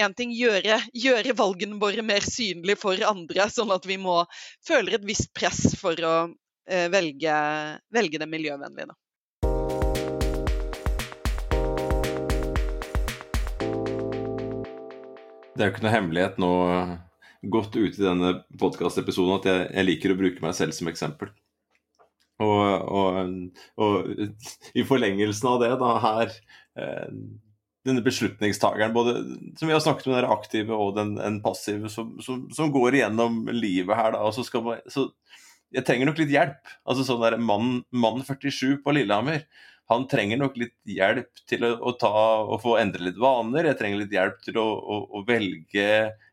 [0.04, 4.20] én ting gjøre, gjøre valgene våre mer synlige for andre, sånn at vi må
[4.66, 6.14] føle et visst press for å
[6.70, 7.36] eh, velge,
[7.90, 8.92] velge det miljøvennlige.
[8.92, 8.98] Da.
[15.61, 16.50] Det er jo ikke noe hemmelighet nå
[17.52, 18.30] godt ute i denne
[18.61, 21.28] podkastepisoden at jeg, jeg, liker å bruke meg selv som eksempel.
[22.40, 22.64] Og,
[22.96, 23.18] og,
[23.76, 24.08] og,
[24.72, 26.32] i forlengelsen av det, da her
[26.80, 27.12] eh,
[27.84, 29.14] Denne beslutningstakeren, både
[29.56, 32.96] som vi har snakket med, den aktive og den, den passive, som, som, som, går
[32.96, 34.24] igjennom livet her, da.
[34.28, 35.11] Og så skal man, så
[35.76, 36.72] jeg trenger nok litt hjelp.
[36.88, 39.44] Altså sånn der mann, mann 47 på Lillehammer
[39.91, 42.11] han trenger nok litt hjelp til å, å, ta,
[42.62, 43.66] få endre litt vaner.
[43.66, 45.86] Jeg trenger litt hjelp til å, å, å, velge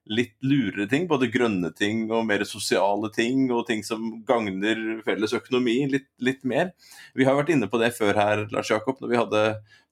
[0.10, 1.08] litt lurere ting.
[1.10, 6.43] Både grønne ting og mer sosiale ting, og ting som gagner felles økonomi litt, litt
[6.47, 6.74] mer.
[7.18, 9.43] Vi har vært inne på det før her, Lars Jakob, når vi hadde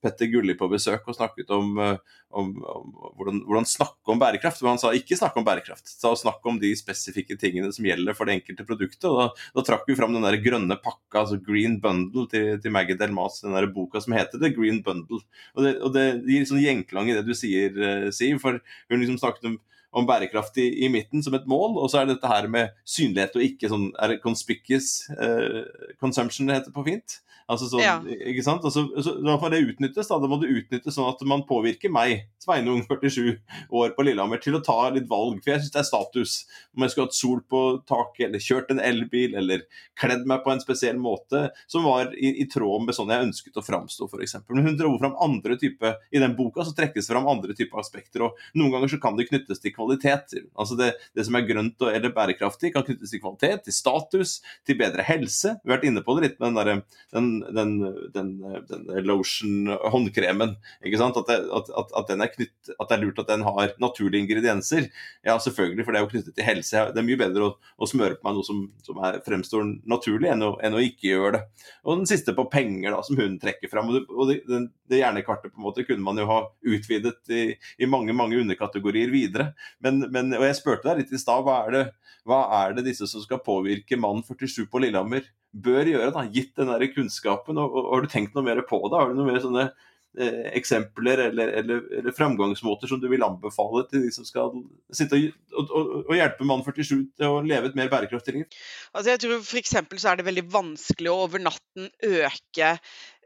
[0.04, 4.60] Petter Gulli på besøk og snakket om, eh, om, om hvordan, hvordan, snakke om bærekraft.
[4.62, 8.16] Men han sa ikke snakke om bærekraft, sa snakk om de spesifikke tingene som gjelder
[8.16, 9.08] for det enkelte produktet.
[9.08, 12.74] og Da, da trakk vi fram den der grønne pakka, altså Green Bundle, til, til
[12.74, 15.22] Maggie Delmas, den der boka som heter The Green Bundle.
[15.56, 18.60] Og Det, og det gir sånn gjenklang i det du sier, uh, Siv, for
[18.90, 19.56] hun liksom snakket om
[19.96, 22.74] om bærekraft i, i, midten som et mål, og så er det dette her med
[22.88, 25.62] synlighet og ikke sånn er det conspicuous uh,
[26.02, 27.20] consumption det heter på fint.
[27.46, 27.98] Altså sånn, ja.
[28.02, 28.64] ikke sant?
[28.66, 30.08] Altså, så, da får det utnyttes.
[30.10, 30.18] Da.
[30.18, 33.36] da må det utnyttes sånn at man påvirker meg, Sveinung 47
[33.74, 35.38] år på Lillehammer, til å ta litt valg.
[35.44, 36.34] For jeg syns det er status.
[36.74, 39.62] Om jeg skulle hatt sol på taket, eller kjørt en elbil, eller
[39.98, 43.62] kledd meg på en spesiell måte som var i, i tråd med sånn jeg ønsket
[43.62, 44.40] å framstå, f.eks.
[44.50, 47.78] Men hun dro fram andre type I den boka så trekkes det fram andre typer
[47.78, 49.85] aspekter, og noen ganger så kan det knyttes til kvalitet.
[49.92, 54.78] Altså det, det som er grønt eller bærekraftig, kan knyttes til kvalitet, til status, til
[54.80, 55.56] bedre helse.
[55.62, 57.72] Vi har vært inne på det litt med den, der, den den,
[58.14, 58.30] den,
[58.68, 60.56] den lotion-håndkremen.
[60.84, 61.18] ikke sant?
[61.20, 64.88] At det, at, at, er knytt, at det er lurt at den har naturlige ingredienser.
[65.26, 66.86] Ja, selvfølgelig, for det er jo knyttet til helse.
[66.94, 70.30] Det er mye bedre å, å smøre på meg noe som, som er, fremstår naturlig,
[70.32, 71.42] enn å, enn å, ikke gjøre det.
[71.84, 73.90] Og den siste på penger, da, som hun trekker fram.
[73.90, 77.48] Og det, og det, det hjernekartet på en måte kunne man jo ha utvidet i,
[77.82, 79.50] i mange mange underkategorier videre.
[79.84, 81.88] Men, men, og jeg spurte deg litt i stad, hva,
[82.26, 85.26] hva er det disse som skal påvirke mann 47 på Lillehammer?
[85.56, 87.58] bør gjøre, da, gitt den der kunnskapen?
[87.60, 88.98] Og, og, Har du tenkt noe mer på det?
[88.98, 93.86] Har du noen mer sånne eh, eksempler eller, eller, eller, framgangsmåter som du vil anbefale
[93.90, 94.54] til de som skal
[94.94, 95.20] sitte
[95.54, 98.60] og, og, og hjelpe mann 47 til å leve et mer bærekraftig liv?
[98.92, 102.76] Altså jeg tror for så er det veldig vanskelig å over natten øke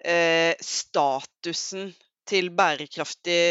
[0.04, 1.92] eh, statusen
[2.30, 3.42] til bærekraftig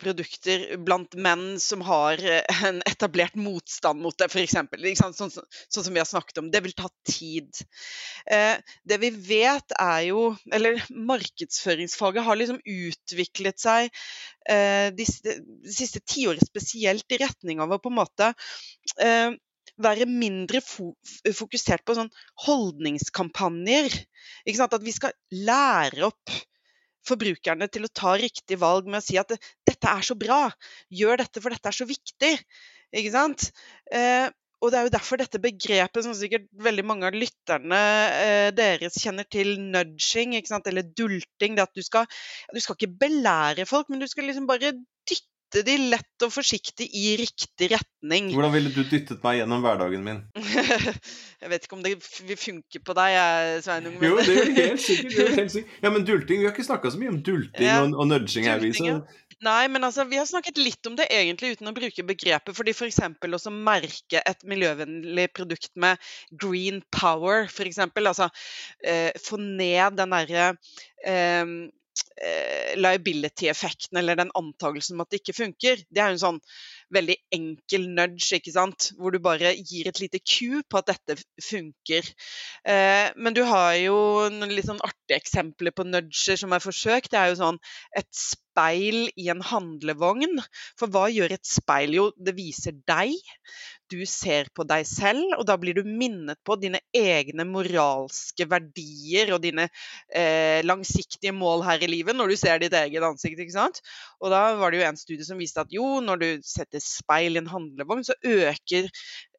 [0.00, 4.56] produkter blant menn som har eh, en etablert motstand mot det, f.eks.
[5.00, 6.50] Sånn, sånn, som vi har snakket om.
[6.52, 7.62] Det vil ta tid.
[8.30, 13.90] Eh, det vi vet er jo Eller markedsføringsfaget har liksom utviklet seg
[14.44, 15.04] de,
[15.72, 18.28] siste tiåret spesielt i retning av å på en måte
[19.80, 22.12] være mindre fokusert på sånn
[22.44, 23.96] holdningskampanjer.
[24.68, 26.34] At vi skal lære opp
[27.08, 29.34] forbrukerne til å ta riktig valg med å si at
[29.66, 30.46] dette er så bra,
[30.92, 32.32] gjør dette for dette er så viktig.
[32.94, 33.50] Ikke sant?
[33.92, 34.30] Eh,
[34.64, 37.80] og det er jo derfor dette begrepet, som sikkert veldig mange av lytterne
[38.16, 42.08] eh, deres kjenner til, nudging, eller dulting, det at du skal,
[42.54, 44.72] du skal ikke belære folk, men du skal liksom bare
[45.54, 48.30] dytte de lett og forsiktig i riktig retning.
[48.34, 50.22] Hvordan ville du dyttet meg gjennom hverdagen min?
[51.42, 51.94] jeg vet ikke om det
[52.26, 53.18] vil funke på deg,
[53.64, 53.98] Sveinung.
[54.00, 54.08] Men...
[54.08, 55.36] jo, det er helt sikkert.
[55.38, 55.76] helt sikkert.
[55.84, 57.78] Ja, men dulting, Vi har ikke snakka så mye om dulting ja.
[57.82, 58.62] og, og, nudging her.
[58.62, 58.98] Vi, så...
[59.44, 62.56] Nei, men altså, vi har snakket litt om det egentlig uten å bruke begrepet.
[62.56, 63.00] fordi F.eks.
[63.04, 66.02] å merke et miljøvennlig produkt med
[66.32, 67.82] green power, f.eks.
[67.84, 68.30] Altså
[68.86, 70.52] eh, få ned den derre
[71.06, 71.56] eh,
[72.80, 76.40] liability-effekten, eller den antakelsen om at det ikke funker, det er jo en sånn
[76.94, 78.90] veldig enkel nudge, ikke sant?
[78.98, 82.08] hvor du bare gir et lite ku på at dette funker.
[82.66, 83.96] Eh, men du har jo
[84.32, 87.12] noen litt sånn artige eksempler på nudger som er forsøkt.
[87.12, 87.60] Det er jo sånn
[87.96, 88.10] et
[88.54, 90.38] speil i en handlevogn.
[90.78, 91.94] For hva gjør et speil?
[91.98, 93.14] Jo, det viser deg.
[93.90, 99.34] Du ser på deg selv, og da blir du minnet på dine egne moralske verdier
[99.34, 99.66] og dine
[100.08, 103.42] eh, langsiktige mål her i livet når du ser ditt eget ansikt.
[103.42, 103.82] ikke sant?
[104.22, 107.36] Og da var det jo en studie som viste at jo, når du setter speil
[107.36, 108.88] i en handlevogn, så øker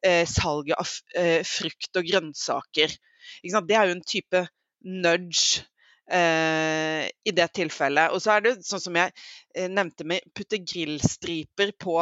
[0.04, 3.00] eh, salget av eh, frukt og grønnsaker.
[3.42, 4.46] Det er jo en type
[4.86, 5.66] nudge
[6.10, 8.14] eh, i det tilfellet.
[8.14, 9.12] Og så er det sånn som jeg
[9.54, 11.98] eh, nevnte med putte grillstriper på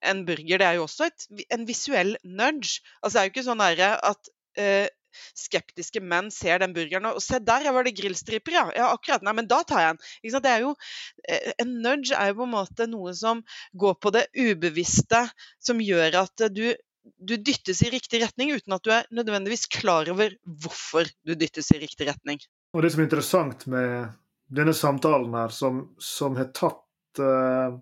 [0.00, 2.80] en burger, det er jo også et, en visuell nudge.
[3.02, 4.30] Altså det er jo ikke sånn at
[4.60, 4.88] eh,
[5.36, 8.66] skeptiske menn ser den burgeren og se der var det grillstriper, ja.
[8.76, 8.90] ja.
[8.94, 10.36] akkurat, nei, men da tar jeg den.
[10.44, 10.74] Det er jo,
[11.28, 13.42] eh, en nudge er jo på en måte noe som
[13.80, 15.24] går på det ubevisste,
[15.62, 16.64] som gjør at du,
[17.18, 21.72] du dyttes i riktig retning uten at du er nødvendigvis klar over hvorfor du dyttes
[21.74, 22.40] i riktig retning.
[22.70, 24.12] Og Det som er interessant med
[24.50, 27.74] denne samtalen her, som, som har tatt uh,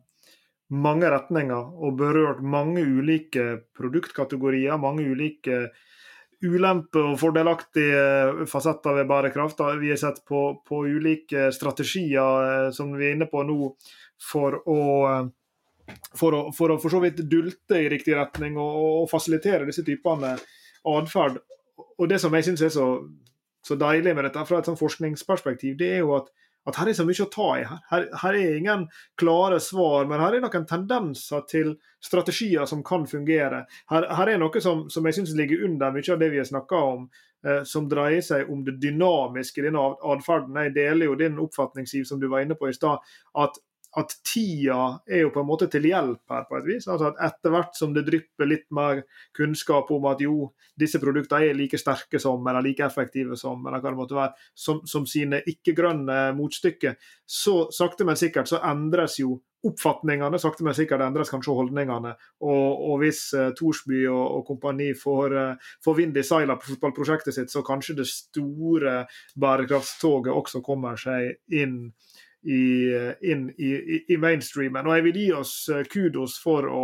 [0.72, 3.44] mange retninger og berørt mange ulike
[3.76, 5.68] produktkategorier, mange ulike
[6.44, 9.60] ulemper og fordelaktige fasetter ved bærekraft.
[9.80, 13.72] Vi har sett på, på, ulike strategier eh, som vi er inne på nå
[14.22, 14.78] for å
[15.88, 19.82] for å, for å for så vidt dulte i riktig retning og, og fasilitere disse
[19.86, 20.34] typene
[20.86, 21.40] atferd.
[21.98, 22.86] Og det som jeg syns er så,
[23.68, 26.32] så, deilig med dette fra et sånn forskningsperspektiv, det er jo at
[26.68, 27.62] at her er så mye å ta i.
[27.90, 28.84] Her, her er ingen
[29.20, 31.70] klare svar, men her er noen tendenser til
[32.04, 33.62] strategier som kan fungere.
[33.92, 36.48] Her, her er noe som, som jeg syns ligger under mye av det vi har
[36.48, 37.06] snakka om,
[37.46, 40.60] eh, som dreier seg om det dynamiske i denne atferden.
[40.66, 43.00] Jeg deler jo din oppfatning, Siv, som du var inne på i stad,
[43.38, 43.56] at
[43.96, 46.88] at tida er jo på en måte til hjelp her, på et vis.
[46.90, 49.02] Altså at Etter hvert som det drypper litt mer
[49.36, 53.80] kunnskap om at jo, disse produktene er like sterke som, eller like effektive som, eller
[53.80, 59.18] hva det måtte være, som, som sine ikke-grønne motstykker, så sakte, men sikkert så endres
[59.22, 60.38] jo oppfatningene.
[60.38, 62.14] Sakte, men sikkert endres kanskje holdningene.
[62.46, 66.74] Og, og hvis uh, Thorsby og, og kompani får, uh, får vind i seila på
[66.74, 69.00] fotballprosjektet sitt, så kanskje det store
[69.40, 71.80] bærekraftstoget også kommer seg inn
[72.46, 72.62] i,
[73.26, 73.70] inn i,
[74.06, 74.86] i, mainstreamen.
[74.86, 76.82] Og jeg vil gi oss eh, kudos for å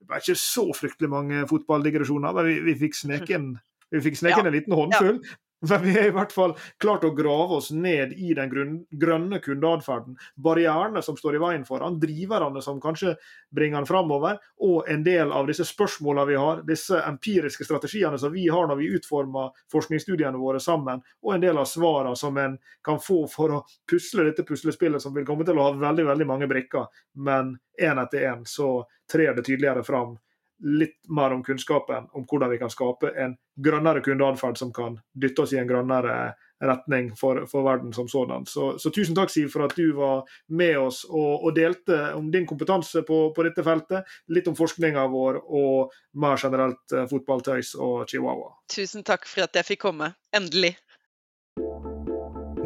[0.00, 3.50] Det var ikke så fryktelig mange fotballdigresjoner, men vi, vi fikk sneken
[3.92, 5.18] vi fikk sneket inn en liten håndfull.
[5.20, 5.38] Ja.
[5.68, 8.48] Men vi har i hvert fall klart å grave oss ned i den
[8.90, 10.16] grønne kundeatferden.
[10.40, 13.12] Barrierene som står i veien for han, driverne som kanskje
[13.52, 18.32] bringer han framover, og en del av disse spørsmålene vi har, disse empiriske strategiene som
[18.32, 22.56] vi har når vi utformer forskningsstudiene våre sammen, og en del av svarene som en
[22.86, 26.30] kan få for å pusle dette puslespillet som vil komme til å ha veldig, veldig
[26.30, 26.88] mange brikker,
[27.20, 28.78] men én etter én så
[29.12, 30.16] trer det tydeligere fram
[30.60, 35.44] litt mer om kunnskapen om hvordan vi kan skape en grønnere kundeatferd som kan dytte
[35.44, 38.46] oss i en grønnere retning for, for verden som sådan.
[38.46, 42.28] Så, så, tusen takk, Siv, for at du var med oss og, og delte om
[42.32, 44.12] din kompetanse på, på, dette feltet.
[44.28, 48.52] Litt om forskninga vår og mer generelt eh, fotballtøys og chihuahua.
[48.72, 50.12] Tusen takk for at jeg fikk komme.
[50.36, 50.76] Endelig.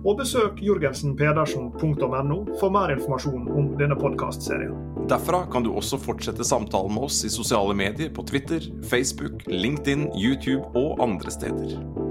[0.00, 4.74] Og besøk jorgensenpedersen.no for mer informasjon om denne podkastserien.
[5.10, 10.02] Derfra kan du også fortsette samtalen med oss i sosiale medier på Twitter, Facebook, LinkedIn,
[10.18, 12.09] YouTube og andre steder.